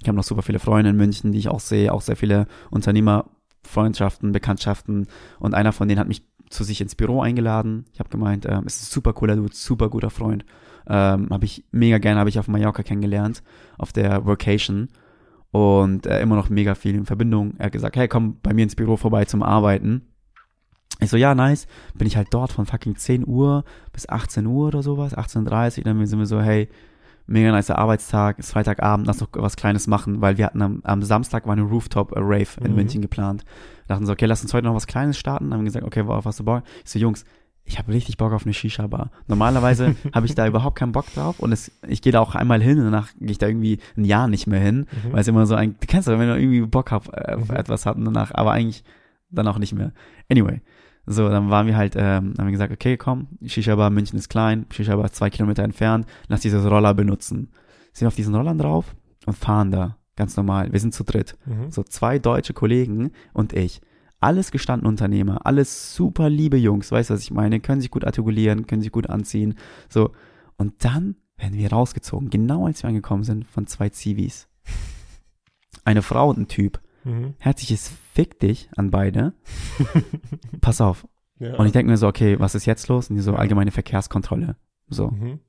[0.00, 2.46] Ich habe noch super viele Freunde in München, die ich auch sehe, auch sehr viele
[2.70, 5.06] Unternehmerfreundschaften, Bekanntschaften.
[5.38, 7.86] Und einer von denen hat mich zu sich ins Büro eingeladen.
[7.92, 10.44] Ich habe gemeint, ähm, es ist ein super cooler Dude, super guter Freund.
[10.86, 13.42] Ähm, habe ich mega gerne, habe ich auf Mallorca kennengelernt,
[13.78, 14.88] auf der Workation.
[15.52, 17.54] Und äh, immer noch mega viel in Verbindung.
[17.58, 20.11] Er hat gesagt, hey, komm bei mir ins Büro vorbei zum Arbeiten.
[21.00, 21.66] Ich so, ja, nice.
[21.94, 26.04] Bin ich halt dort von fucking 10 Uhr bis 18 Uhr oder sowas, 18.30 Dann
[26.06, 26.68] sind wir so, hey,
[27.26, 31.02] mega nicer Arbeitstag, ist Freitagabend, lass doch was Kleines machen, weil wir hatten am, am
[31.02, 32.76] Samstag war eine Rooftop-Rave in Mhm.
[32.76, 33.44] München geplant.
[33.88, 35.46] Dachten so, okay, lass uns heute noch was Kleines starten.
[35.46, 36.62] Dann haben wir gesagt, okay, worauf hast du Bock?
[36.84, 37.24] Ich so, Jungs,
[37.64, 39.10] ich habe richtig Bock auf eine Shisha-Bar.
[39.28, 42.60] Normalerweise habe ich da überhaupt keinen Bock drauf und es, ich gehe da auch einmal
[42.60, 45.12] hin und danach gehe ich da irgendwie ein Jahr nicht mehr hin, Mhm.
[45.12, 47.48] weil es immer so ein, du kennst das, wenn du irgendwie Bock auf, äh, auf
[47.50, 47.56] Mhm.
[47.56, 48.82] etwas hat und danach, aber eigentlich
[49.30, 49.92] dann auch nicht mehr.
[50.30, 50.60] Anyway,
[51.06, 54.66] so, dann waren wir halt, ähm, haben wir gesagt, okay, komm, Shisha-Bar München ist klein,
[54.70, 57.50] Shisha-Bar ist zwei Kilometer entfernt, lass dieses Roller benutzen.
[57.92, 58.94] Sind auf diesen Rollern drauf
[59.26, 60.72] und fahren da, ganz normal.
[60.72, 61.36] Wir sind zu dritt.
[61.44, 61.70] Mhm.
[61.70, 63.80] So zwei deutsche Kollegen und ich.
[64.20, 67.58] Alles gestandene Unternehmer, alles super liebe Jungs, weißt du, was ich meine?
[67.58, 69.56] Können sich gut artikulieren, können sich gut anziehen.
[69.88, 70.12] So.
[70.56, 74.46] Und dann werden wir rausgezogen, genau als wir angekommen sind, von zwei Zivis.
[75.84, 76.80] Eine Frau und ein Typ.
[77.04, 77.34] Mhm.
[77.38, 79.32] Herzliches Fick dich an beide.
[80.60, 81.06] Pass auf.
[81.38, 81.56] Ja.
[81.56, 83.10] Und ich denke mir so, okay, was ist jetzt los?
[83.10, 84.56] Und die so allgemeine Verkehrskontrolle.
[84.88, 85.40] So, Mhm.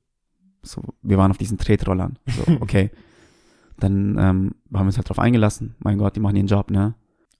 [0.62, 2.18] so, wir waren auf diesen Tretrollern.
[2.26, 2.90] So, okay.
[3.78, 5.74] dann ähm, haben wir uns halt drauf eingelassen.
[5.80, 6.94] Mein Gott, die machen ihren Job, ne?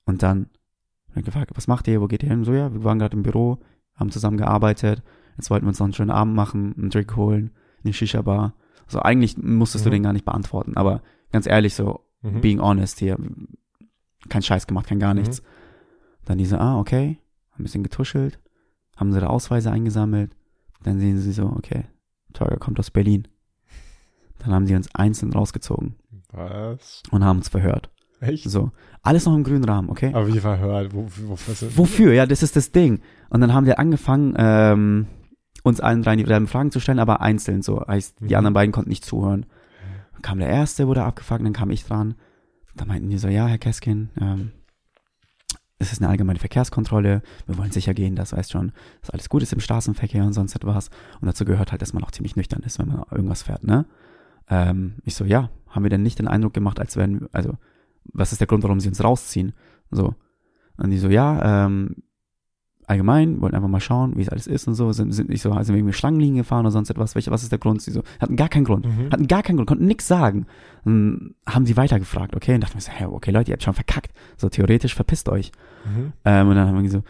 [0.05, 0.51] Und dann
[1.15, 2.01] wir gefragt, was macht ihr?
[2.01, 2.45] Wo geht ihr hin?
[2.45, 3.59] So, ja, wir waren gerade im Büro,
[3.95, 5.03] haben zusammen gearbeitet.
[5.37, 7.53] Jetzt wollten wir uns noch einen schönen Abend machen, einen Drink holen,
[7.85, 8.55] eine Shisha-Bar.
[8.89, 9.93] So, eigentlich musstest du Mhm.
[9.95, 10.77] den gar nicht beantworten.
[10.77, 12.41] Aber ganz ehrlich, so, Mhm.
[12.41, 13.17] being honest hier,
[14.29, 15.21] kein Scheiß gemacht, kein gar Mhm.
[15.21, 15.43] nichts.
[16.25, 17.19] Dann diese, ah, okay,
[17.59, 18.39] ein bisschen getuschelt,
[18.97, 20.35] haben sie ihre Ausweise eingesammelt.
[20.83, 21.85] Dann sehen sie so, okay,
[22.33, 23.29] Teuer kommt aus Berlin.
[24.39, 25.95] Dann haben sie uns einzeln rausgezogen
[26.33, 27.03] Was?
[27.11, 27.91] und haben uns verhört.
[28.21, 28.49] Echt?
[28.49, 28.71] So,
[29.03, 30.11] alles noch im grünen Rahmen, okay?
[30.15, 30.95] Aber wie verhört?
[30.95, 31.37] Wo, wo?
[31.77, 32.13] Wofür?
[32.15, 33.01] Ja, das ist das Ding.
[33.29, 35.07] Und dann haben wir angefangen, ähm,
[35.63, 37.83] uns allen drei dieselben Fragen zu stellen, aber einzeln so.
[37.87, 38.35] Heißt, die Mhm.
[38.37, 39.47] anderen beiden konnten nicht zuhören.
[40.13, 42.15] Dann kam der erste, wurde abgefangen, dann kam ich dran.
[42.77, 44.53] Dann meinten die so, ja, Herr Keskin, ähm,
[45.79, 47.23] es ist eine allgemeine Verkehrskontrolle.
[47.47, 50.55] Wir wollen sicher gehen, dass, weißt schon, dass alles gut ist im Straßenverkehr und sonst
[50.55, 50.89] etwas.
[51.21, 53.87] Und dazu gehört halt, dass man auch ziemlich nüchtern ist, wenn man irgendwas fährt, ne?
[54.49, 57.57] Ähm, ich so, ja, haben wir denn nicht den Eindruck gemacht, als wären, also,
[58.13, 59.53] was ist der Grund, warum sie uns rausziehen?
[59.91, 60.15] So.
[60.77, 61.97] Und die so, ja, ähm,
[62.87, 64.93] allgemein, wollten einfach mal schauen, wie es alles ist und so.
[64.93, 67.15] Sind, sind nicht so, sind wir irgendwie Schlangenlinien gefahren oder sonst etwas?
[67.15, 67.83] Welche, was ist der Grund?
[67.83, 68.87] Sie so, hatten gar keinen Grund.
[68.87, 69.11] Mhm.
[69.11, 70.47] Hatten gar keinen Grund, konnten nichts sagen.
[70.85, 72.55] Dann haben sie weitergefragt, okay?
[72.55, 74.13] Und dachten wir so, hey, okay, Leute, ihr habt schon verkackt.
[74.37, 75.53] So, theoretisch verpisst euch.
[75.85, 76.13] Mhm.
[76.25, 77.03] Ähm, und dann haben wir so,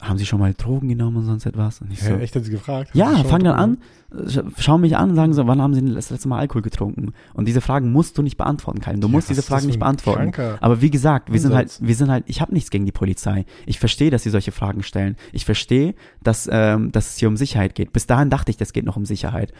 [0.00, 1.80] haben sie schon mal Drogen genommen und sonst etwas?
[1.80, 2.90] Und ich so, Hä, echt, hat sie gefragt?
[2.94, 3.78] Ja, fangen dann an,
[4.26, 7.12] sch- schauen mich an und sagen so, wann haben sie das letzte Mal Alkohol getrunken?
[7.32, 9.00] Und diese Fragen musst du nicht beantworten, Kalin.
[9.00, 10.32] Du Ja, musst diese Fragen nicht beantworten.
[10.32, 12.92] kranker Aber wie gesagt, wir sind halt, wir sind halt, ich habe nichts gegen die
[12.92, 13.44] Polizei.
[13.66, 15.16] Ich verstehe, dass sie solche Fragen stellen.
[15.32, 17.92] Ich verstehe, dass, ähm, dass es hier um Sicherheit geht.
[17.92, 19.52] Bis dahin dachte ich, das geht noch um Sicherheit.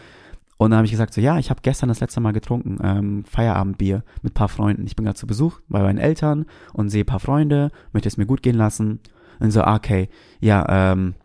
[0.57, 3.25] Und dann habe ich gesagt, so ja, ich habe gestern das letzte Mal getrunken, ähm,
[3.25, 4.85] Feierabendbier mit paar Freunden.
[4.87, 8.25] Ich bin gerade zu Besuch bei meinen Eltern und sehe paar Freunde, möchte es mir
[8.25, 9.01] gut gehen lassen.
[9.39, 11.15] Und so, ah, okay, ja, ähm,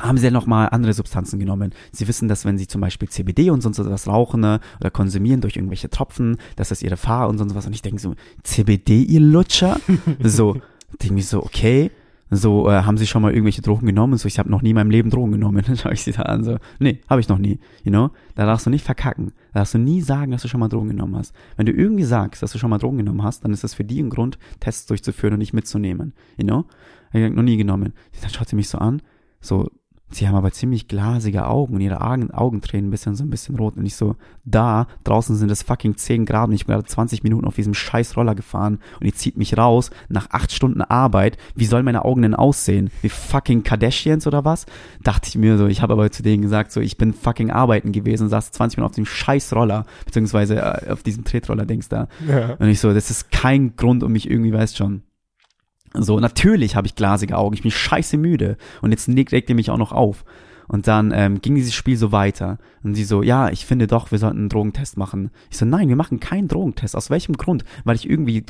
[0.00, 1.72] haben sie denn noch mal andere Substanzen genommen?
[1.92, 5.40] Sie wissen, dass wenn sie zum Beispiel CBD und sonst was rauchen ne, oder konsumieren
[5.40, 7.66] durch irgendwelche Tropfen, dass das ihre Fahr und sonst was.
[7.66, 9.78] Und ich denke so, CBD, ihr Lutscher?
[10.22, 10.56] so,
[11.02, 11.90] denke ich so, okay.
[12.34, 14.16] So, äh, haben sie schon mal irgendwelche Drogen genommen?
[14.16, 15.62] So, ich habe noch nie in meinem Leben Drogen genommen.
[15.66, 17.60] Dann schaue ich sie da an, so, nee, habe ich noch nie.
[17.84, 18.10] You know?
[18.34, 19.32] Da darfst du nicht verkacken.
[19.52, 21.34] Da darfst du nie sagen, dass du schon mal Drogen genommen hast.
[21.58, 23.84] Wenn du irgendwie sagst, dass du schon mal Drogen genommen hast, dann ist das für
[23.84, 26.14] die ein Grund, Tests durchzuführen und nicht mitzunehmen.
[26.38, 26.64] You know?
[27.12, 27.92] Ich noch nie genommen.
[28.20, 29.02] Dann schaut sie mich so an,
[29.40, 29.68] so,
[30.14, 33.56] sie haben aber ziemlich glasige Augen und ihre Augen, tränen ein bisschen so ein bisschen
[33.56, 36.86] rot und ich so, da, draußen sind es fucking 10 Grad und ich bin gerade
[36.86, 40.82] 20 Minuten auf diesem scheiß Roller gefahren und die zieht mich raus nach 8 Stunden
[40.82, 41.38] Arbeit.
[41.54, 42.90] Wie sollen meine Augen denn aussehen?
[43.02, 44.66] Wie fucking Kardashians oder was?
[45.02, 47.92] Dachte ich mir so, ich habe aber zu denen gesagt, so, ich bin fucking arbeiten
[47.92, 52.08] gewesen und saß 20 Minuten auf dem scheiß Roller, beziehungsweise äh, auf diesem Tretroller-Dings da.
[52.26, 52.54] Ja.
[52.54, 55.02] Und ich so, das ist kein Grund, um mich irgendwie, weißt schon.
[55.94, 58.56] So, natürlich habe ich glasige Augen, ich bin scheiße müde.
[58.80, 60.24] Und jetzt regt regt ihr mich auch noch auf.
[60.68, 62.58] Und dann ähm, ging dieses Spiel so weiter.
[62.82, 65.30] Und sie so, ja, ich finde doch, wir sollten einen Drogentest machen.
[65.50, 66.96] Ich so, nein, wir machen keinen Drogentest.
[66.96, 67.64] Aus welchem Grund?
[67.84, 68.46] Weil ich irgendwie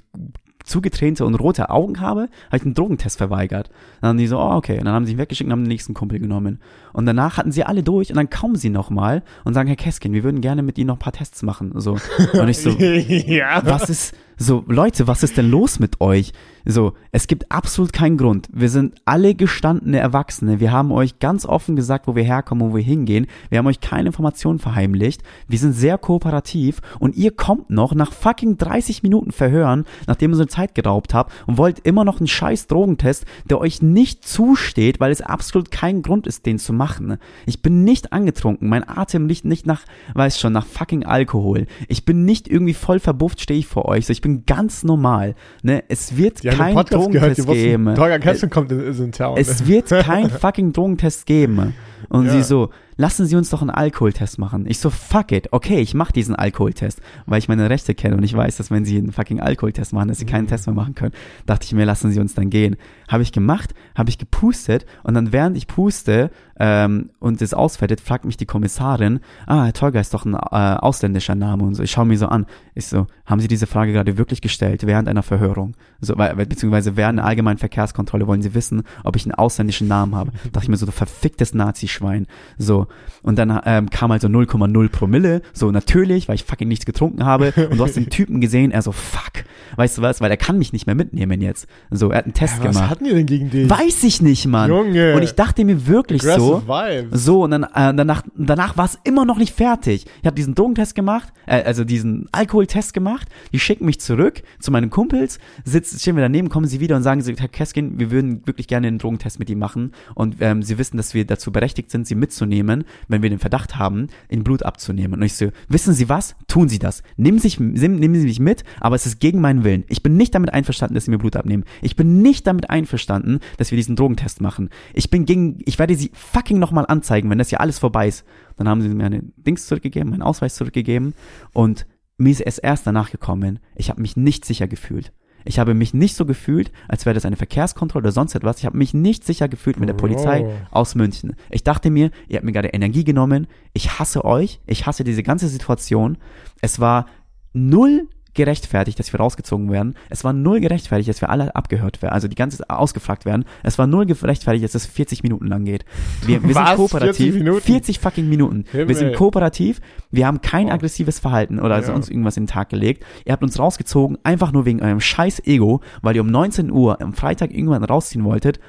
[0.65, 3.71] zugetränte und rote Augen habe, habe ich einen Drogentest verweigert.
[4.01, 4.79] Dann haben die so, oh, okay.
[4.79, 6.61] Und dann haben sie ihn weggeschickt und haben den nächsten Kumpel genommen.
[6.93, 10.13] Und danach hatten sie alle durch und dann kommen sie nochmal und sagen, Herr Keskin,
[10.13, 11.73] wir würden gerne mit Ihnen noch ein paar Tests machen.
[11.77, 11.97] So.
[12.33, 13.63] Und ich so, ja.
[13.65, 16.33] was ist so, Leute, was ist denn los mit euch?
[16.65, 18.49] So, es gibt absolut keinen Grund.
[18.53, 20.61] Wir sind alle gestandene Erwachsene.
[20.61, 23.27] Wir haben euch ganz offen gesagt, wo wir herkommen, wo wir hingehen.
[23.51, 25.23] Wir haben euch keine Informationen verheimlicht.
[25.49, 30.35] Wir sind sehr kooperativ und ihr kommt noch nach fucking 30 Minuten Verhören, nachdem ihr
[30.35, 35.01] unsere Zeit geraubt habt und wollt immer noch einen scheiß Drogentest, der euch nicht zusteht,
[35.01, 37.19] weil es absolut kein Grund ist, den zu machen.
[37.47, 38.69] Ich bin nicht angetrunken.
[38.69, 39.83] Mein Atem riecht nicht nach,
[40.15, 41.67] weiß schon, nach fucking Alkohol.
[41.89, 44.07] Ich bin nicht irgendwie voll verbufft, stehe ich vor euch.
[44.07, 45.35] So, ich bin ganz normal.
[45.63, 45.85] Ne?
[45.89, 47.95] Es wird Die kein gehört, Drogentest geben.
[47.95, 49.37] Tolga Kessel kommt in, in Town.
[49.37, 51.75] Es wird kein fucking Drogentest geben.
[52.09, 52.33] Und Ja.
[52.33, 52.71] sie so,
[53.03, 54.65] lassen Sie uns doch einen Alkoholtest machen.
[54.69, 58.23] Ich so, fuck it, okay, ich mache diesen Alkoholtest, weil ich meine Rechte kenne und
[58.23, 60.47] ich weiß, dass wenn Sie einen fucking Alkoholtest machen, dass Sie keinen.
[60.53, 61.13] Test mehr machen können.
[61.47, 62.77] Dachte ich mir, lassen Sie uns dann gehen.
[63.09, 68.01] Habe ich gemacht, habe ich gepustet und dann während ich puste ähm, und es ausfällt,
[68.01, 71.83] fragt mich die Kommissarin, ah, Herr Tolga ist doch ein äh, ausländischer Name und so.
[71.83, 72.47] Ich schaue mir so an.
[72.75, 75.75] Ich so, haben Sie diese Frage gerade wirklich gestellt während einer Verhörung?
[76.01, 80.15] So, weil- beziehungsweise während einer allgemeinen Verkehrskontrolle wollen Sie wissen, ob ich einen ausländischen Namen
[80.15, 80.33] habe.
[80.53, 82.27] Dachte ich mir so, du verficktes Nazi-Schwein.
[82.59, 82.87] So.
[83.23, 85.43] Und dann ähm, kam halt so 0,0 Promille.
[85.53, 87.53] So, natürlich, weil ich fucking nichts getrunken habe.
[87.71, 89.45] Und du hast den Typen gesehen, er so, fuck.
[89.77, 90.21] Weißt du was?
[90.21, 91.67] Weil er kann mich nicht mehr mitnehmen jetzt.
[91.91, 92.91] So, er hat einen Test Ja, was gemacht.
[92.91, 93.71] hatten die denn gegen dich?
[93.71, 94.69] Weiß ich nicht, Mann.
[94.71, 95.15] Junge.
[95.15, 97.25] Und ich dachte mir wirklich so, Vibes.
[97.25, 100.05] so, und dann, äh, danach, danach war es immer noch nicht fertig.
[100.21, 103.29] Ich habe diesen Drogentest gemacht, äh, also diesen Alkoholtest gemacht.
[103.53, 107.03] Die schicken mich zurück zu meinen Kumpels, sitzen, stehen wir daneben, kommen sie wieder und
[107.03, 109.93] sagen, so, Herr Keskin, wir würden wirklich gerne einen Drogentest mit ihm machen.
[110.15, 112.72] Und ähm, sie wissen, dass wir dazu berechtigt sind, sie mitzunehmen,
[113.09, 115.15] wenn wir den Verdacht haben, in Blut abzunehmen.
[115.15, 116.35] Und ich so, wissen Sie was?
[116.49, 117.03] Tun Sie das.
[117.17, 119.85] Nehmen Sie, nehmen, Sie mich mit, aber es ist gegen meinen Willen.
[119.89, 121.65] Ich bin nicht damit einverstanden, dass Sie mir Blut abnehmen.
[121.83, 124.71] Ich bin nicht damit einverstanden, dass wir diesen Drogentest machen.
[124.95, 128.25] Ich bin gegen, ich werde Sie fucking nochmal anzeigen, wenn das hier alles vorbei ist.
[128.57, 131.15] Dann haben sie mir eine Dings zurückgegeben, meinen Ausweis zurückgegeben
[131.53, 131.87] und
[132.19, 135.13] mir ist erst danach gekommen, ich habe mich nicht sicher gefühlt.
[135.45, 138.59] Ich habe mich nicht so gefühlt, als wäre das eine Verkehrskontrolle oder sonst etwas.
[138.59, 140.53] Ich habe mich nicht sicher gefühlt mit der Polizei Bro.
[140.71, 141.37] aus München.
[141.51, 143.47] Ich dachte mir, ihr habt mir gerade Energie genommen.
[143.73, 144.61] Ich hasse euch.
[144.67, 146.19] Ich hasse diese ganze Situation.
[146.61, 147.07] Es war
[147.53, 149.95] null gerechtfertigt, dass wir rausgezogen werden.
[150.11, 153.45] Es war null gerechtfertigt, dass wir alle abgehört werden, also die ganze ausgefragt werden.
[153.63, 155.85] Es war null gerechtfertigt, dass es 40 Minuten lang geht.
[156.25, 157.17] Wir, wir sind kooperativ.
[157.17, 157.61] 40 Minuten?
[157.61, 158.65] 40 fucking Minuten.
[158.73, 158.95] Wir Himmel.
[158.95, 159.81] sind kooperativ.
[160.11, 160.71] Wir haben kein Oh.
[160.73, 161.83] aggressives Verhalten oder Ja.
[161.83, 163.05] sonst irgendwas in den Tag gelegt.
[163.25, 167.01] Ihr habt uns rausgezogen, einfach nur wegen eurem scheiß Ego, weil ihr um 19 Uhr
[167.01, 168.61] am Freitag irgendwann rausziehen wolltet,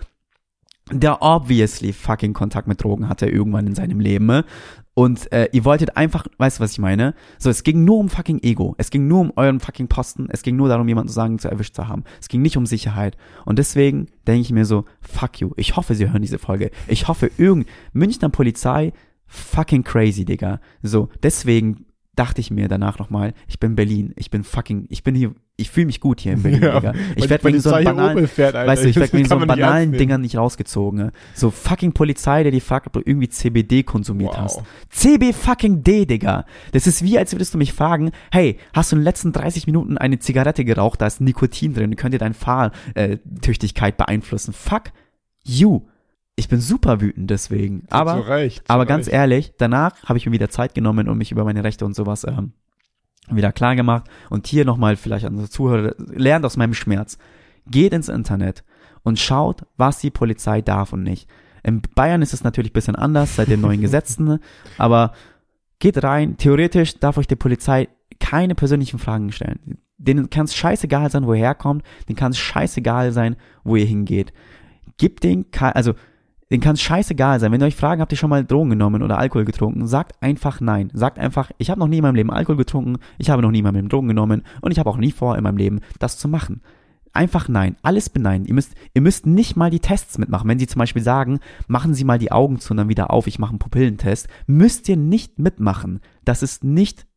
[0.91, 4.43] der obviously fucking Kontakt mit Drogen hatte irgendwann in seinem Leben.
[4.95, 7.15] Und äh, ihr wolltet einfach, weißt du, was ich meine?
[7.39, 8.75] So, es ging nur um fucking Ego.
[8.77, 10.27] Es ging nur um euren fucking Posten.
[10.29, 12.03] Es ging nur darum, jemanden zu sagen, zu erwischt zu haben.
[12.21, 13.17] Es ging nicht um Sicherheit.
[13.45, 15.51] Und deswegen denke ich mir so, fuck you.
[15.57, 16.69] Ich hoffe, sie hören diese Folge.
[16.87, 18.93] Ich hoffe, irgend Münchner Polizei,
[19.25, 20.59] fucking crazy, Digga.
[20.83, 21.85] So, deswegen
[22.15, 24.13] dachte ich mir danach nochmal, ich bin Berlin.
[24.15, 26.93] Ich bin fucking, ich bin hier, ich fühle mich gut hier in Berlin, Ja, Digga.
[27.15, 28.53] Ich werde wegen so einem banalen, fährt.
[28.53, 29.99] Weißt du, ich werde wegen so nicht banalen nehmen.
[29.99, 30.99] Dingern nicht rausgezogen.
[30.99, 31.11] ne?
[31.33, 34.37] So fucking Polizei, der die fragt, ob du irgendwie CBD konsumiert Wow.
[34.41, 34.61] hast.
[34.89, 36.45] CB fucking D, Digga.
[36.71, 39.65] Das ist wie, als würdest du mich fragen, hey, hast du in den letzten 30
[39.67, 44.53] Minuten eine Zigarette geraucht, da ist Nikotin drin, könnte deine Fahrtüchtigkeit beeinflussen.
[44.53, 44.91] Fuck
[45.43, 45.81] you.
[46.35, 47.81] Ich bin super wütend deswegen.
[47.87, 49.15] Zu Aber, Recht, zu aber ganz Recht.
[49.15, 52.23] ehrlich, danach habe ich mir wieder Zeit genommen und mich über meine Rechte und sowas
[52.23, 52.53] ähm,
[53.29, 54.05] wieder klar gemacht.
[54.29, 57.17] Und hier nochmal vielleicht an unsere Zuhörer, lernt aus meinem Schmerz.
[57.67, 58.63] Geht ins Internet
[59.03, 61.29] und schaut, was die Polizei darf und nicht.
[61.63, 64.39] In Bayern ist es natürlich ein bisschen anders seit den neuen Gesetzen,
[64.77, 65.13] aber
[65.79, 66.37] geht rein.
[66.37, 69.77] Theoretisch darf euch die Polizei keine persönlichen Fragen stellen.
[69.97, 71.83] Denen kann es scheißegal sein, wo ihr herkommt.
[72.09, 74.33] Denen kann es scheißegal sein, wo ihr hingeht.
[74.97, 75.93] Gibt den, also
[76.53, 77.51] denen kann es scheißegal sein.
[77.51, 80.61] Wenn ihr euch fragen, habt ihr schon mal Drogen genommen oder Alkohol getrunken, sagt einfach
[80.61, 80.91] nein.
[80.93, 83.57] Sagt einfach, ich habe noch nie in meinem Leben Alkohol getrunken, ich habe noch nie
[83.57, 86.19] in meinem Leben Drogen genommen und ich habe auch nie vor, in meinem Leben das
[86.19, 86.61] zu machen.
[87.11, 88.45] Einfach nein, alles beneiden.
[88.45, 90.47] Ihr müsst, ihr müsst nicht mal die Tests mitmachen.
[90.47, 93.25] Wenn sie zum Beispiel sagen, machen Sie mal die Augen zu und dann wieder auf,
[93.25, 96.01] ich mache einen Pupillentest, müsst ihr nicht mitmachen.
[96.23, 97.07] Das ist nicht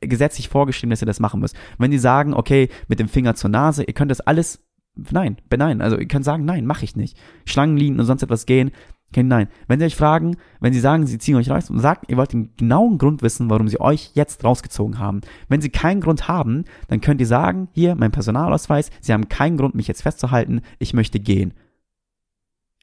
[0.00, 1.56] gesetzlich vorgeschrieben, dass ihr das machen müsst.
[1.78, 4.62] Wenn die sagen, okay, mit dem Finger zur Nase, ihr könnt das alles,
[4.94, 5.82] nein, beneiden.
[5.82, 7.18] Also ihr könnt sagen, nein, mache ich nicht.
[7.44, 8.72] Schlangenlinien und sonst etwas gehen,
[9.12, 9.48] kein Nein.
[9.68, 12.32] Wenn sie euch fragen, wenn sie sagen, sie ziehen euch raus und sagt, ihr wollt
[12.32, 15.20] den genauen Grund wissen, warum sie euch jetzt rausgezogen haben.
[15.48, 19.58] Wenn sie keinen Grund haben, dann könnt ihr sagen, hier, mein Personalausweis, sie haben keinen
[19.58, 21.52] Grund, mich jetzt festzuhalten, ich möchte gehen.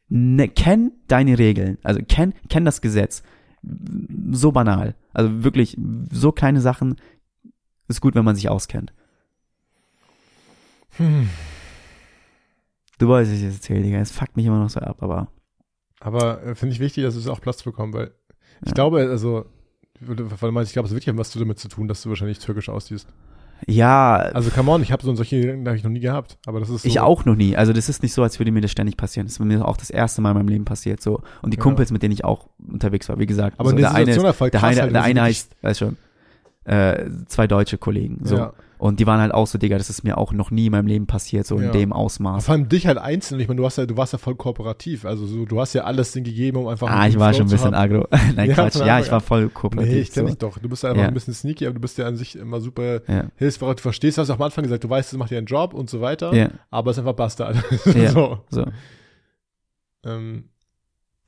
[0.07, 3.23] Ne, kenn deine Regeln, also kenn, kenn das Gesetz.
[4.31, 4.95] So banal.
[5.13, 5.77] Also wirklich,
[6.11, 6.95] so kleine Sachen
[7.87, 8.93] ist gut, wenn man sich auskennt.
[10.97, 11.29] Hm.
[12.99, 13.97] Du weißt, was ich jetzt erzähle, Digga.
[13.97, 15.29] Es fuckt mich immer noch so ab, aber.
[15.99, 18.11] Aber äh, finde ich wichtig, dass es auch Platz bekommt, weil
[18.61, 18.73] ich Ja.
[18.73, 19.45] glaube, also,
[20.01, 23.07] weil ich glaube, es wird ja was damit zu tun, dass du wahrscheinlich türkisch aussiehst.
[23.67, 26.61] Ja, Also, come on, ich habe so solche Gedanken habe ich noch nie gehabt, aber
[26.61, 26.87] das ist so.
[26.87, 27.57] ich auch noch nie.
[27.57, 29.27] Also das ist nicht so, als würde mir das ständig passieren.
[29.27, 31.01] Das ist mir auch das erste Mal in meinem Leben passiert.
[31.01, 31.63] So und die Ja.
[31.63, 33.59] Kumpels, mit denen ich auch unterwegs war, wie gesagt.
[33.59, 35.97] Aber so, der eine, voll der eine, halt, der eine heißt, weiß schon,
[36.63, 38.19] äh, zwei deutsche Kollegen.
[38.23, 38.53] So Ja.
[38.79, 40.87] Und die waren halt auch so, Digga, das ist mir auch noch nie in meinem
[40.87, 41.67] Leben passiert, so Ja.
[41.67, 42.45] in dem Aber Ausmaß.
[42.45, 43.39] vor allem dich halt einzeln.
[43.39, 45.05] Ich meine, du hast ja, du warst ja voll kooperativ.
[45.05, 46.89] Also so, du hast ja alles denen gegeben, um einfach.
[46.89, 48.07] Ah, ich war Flow schon ein bisschen agro.
[48.35, 48.77] Nein, Ja, Quatsch.
[48.77, 49.91] Ja, ich war voll kooperativ.
[49.93, 50.33] Nee, ich kenne so.
[50.33, 50.57] dich doch.
[50.57, 51.07] Du bist ja einfach Ja.
[51.09, 53.01] ein bisschen sneaky, aber du bist ja an sich immer super
[53.35, 53.77] hilfsbereit.
[53.79, 55.89] Du verstehst, hast du am Anfang gesagt, du weißt, es macht dir einen Job und
[55.89, 56.33] so weiter.
[56.33, 57.57] Ja, Aber es ist einfach Bastard.
[57.95, 58.09] Ja.
[58.11, 58.39] so.
[58.49, 58.65] so.
[60.05, 60.45] Ähm,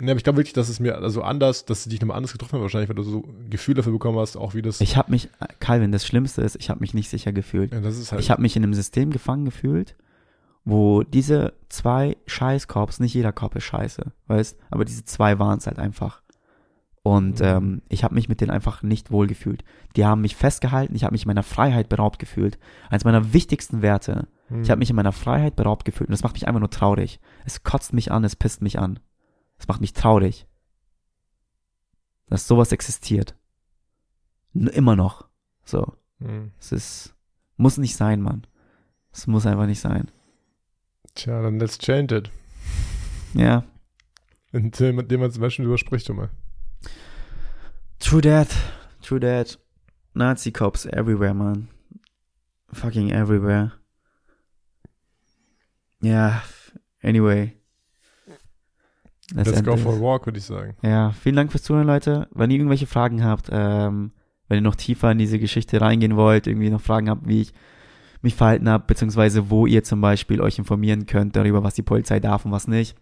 [0.02, 2.32] Ja, aber ich glaube wirklich, dass es mir also anders, dass es dich nochmal anders
[2.32, 4.82] getroffen hat, wahrscheinlich, weil du so ein Gefühl dafür bekommen hast, auch wie das.
[4.82, 5.30] Ich habe mich,
[5.60, 7.72] Calvin, das Schlimmste ist, ich habe mich nicht sicher gefühlt.
[7.74, 8.22] ja, das ist halt.
[8.22, 9.95] Ich habe mich in einem System gefangen gefühlt,
[10.66, 15.68] wo diese zwei Scheißkorps, nicht jeder Korb ist scheiße, weißt, aber diese zwei waren es
[15.68, 16.22] halt einfach.
[17.04, 17.45] Und Mhm.
[17.45, 19.64] ähm, ich habe mich mit denen einfach nicht wohl gefühlt.
[19.95, 22.60] Die haben mich festgehalten, ich habe mich meiner Freiheit beraubt gefühlt.
[22.91, 24.28] Eines meiner wichtigsten Werte.
[24.49, 24.62] Hm.
[24.62, 27.20] Ich habe mich in meiner Freiheit beraubt gefühlt und das macht mich einfach nur traurig.
[27.43, 28.99] Es kotzt mich an, es pisst mich an.
[29.62, 30.47] Es macht mich traurig.
[32.26, 33.36] Dass sowas existiert.
[34.55, 35.28] Immer noch.
[35.64, 35.95] So.
[36.18, 36.51] Hm.
[36.59, 37.14] Es ist,
[37.57, 38.47] muss nicht sein, Mann.
[39.12, 40.09] Es muss einfach nicht sein.
[41.14, 42.32] Tja, dann let's change it.
[43.36, 43.64] Ja.
[44.51, 46.32] Indem man zum Beispiel drüber spricht, schon mal.
[47.99, 48.49] True that.
[49.03, 49.59] True that.
[50.16, 51.68] Nazi cops everywhere, man.
[52.74, 53.74] Fucking everywhere.
[56.01, 56.41] Ja.
[57.03, 57.61] Anyway.
[59.36, 60.75] Let's go for a walk, würde ich sagen.
[60.82, 62.27] Ja, vielen Dank fürs Zuhören, Leute.
[62.32, 64.11] Wenn ihr irgendwelche Fragen habt, ähm,
[64.47, 67.53] wenn ihr noch tiefer in diese Geschichte reingehen wollt, irgendwie noch Fragen habt, wie ich
[68.21, 72.19] mich verhalten habe, beziehungsweise wo ihr zum Beispiel euch informieren könnt darüber, was die Polizei
[72.19, 72.95] darf und was nicht,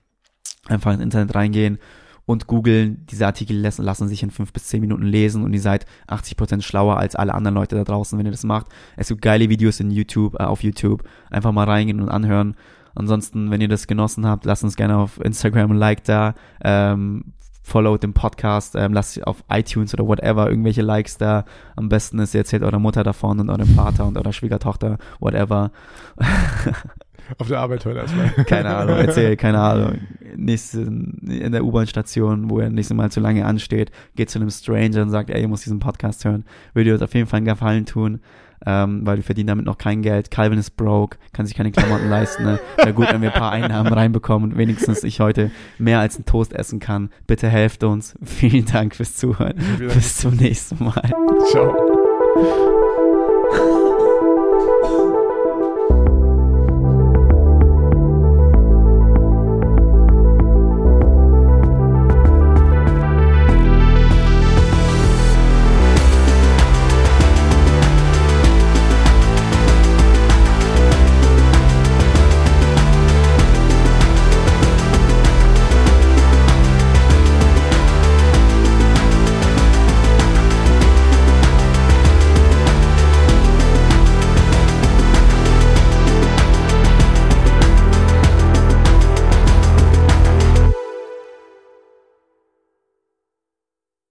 [0.68, 1.80] einfach ins Internet reingehen
[2.26, 3.06] und googeln.
[3.10, 6.62] Diese Artikel lassen, lassen sich in fünf bis zehn Minuten lesen und ihr seid 80%
[6.62, 8.68] schlauer als alle anderen Leute da draußen, wenn ihr das macht.
[8.96, 11.04] Es gibt geile Videos in YouTube, äh, auf YouTube.
[11.32, 12.56] Einfach mal reingehen und anhören.
[12.96, 16.34] Ansonsten, wenn ihr das genossen habt, lasst uns gerne auf Instagram ein Like da.
[16.64, 17.34] Ähm,
[17.64, 21.46] followt den Podcast, ähm, lasst auf iTunes oder whatever irgendwelche Likes da.
[21.76, 25.72] Am besten ist, ihr erzählt eurer Mutter davon und eurem Vater und eurer Schwiegertochter, whatever.
[27.38, 28.30] Auf der Arbeit heute erstmal.
[28.46, 30.00] keine Ahnung, erzählt, keine Ahnung.
[30.36, 35.02] Nächste, in der U-Bahn-Station, wo er nächstes Mal zu lange ansteht, geht zu einem Stranger
[35.02, 36.46] und sagt, ey, ihr muss diesen Podcast hören.
[36.74, 38.20] Würde dir das auf jeden Fall einen Gefallen tun,
[38.66, 40.32] ähm, weil wir verdienen damit noch kein Geld.
[40.32, 42.44] Calvin ist broke, kann sich keine Klamotten leisten.
[42.44, 42.60] Ne?
[42.78, 46.26] Wäre gut, wenn wir ein paar Einnahmen reinbekommen und wenigstens ich heute mehr als einen
[46.26, 47.10] Toast essen kann.
[47.28, 48.16] Bitte helft uns.
[48.24, 49.56] Vielen Dank fürs Zuhören.
[49.58, 49.94] Dank.
[49.94, 51.10] Bis zum nächsten Mal.
[51.52, 52.99] Ciao.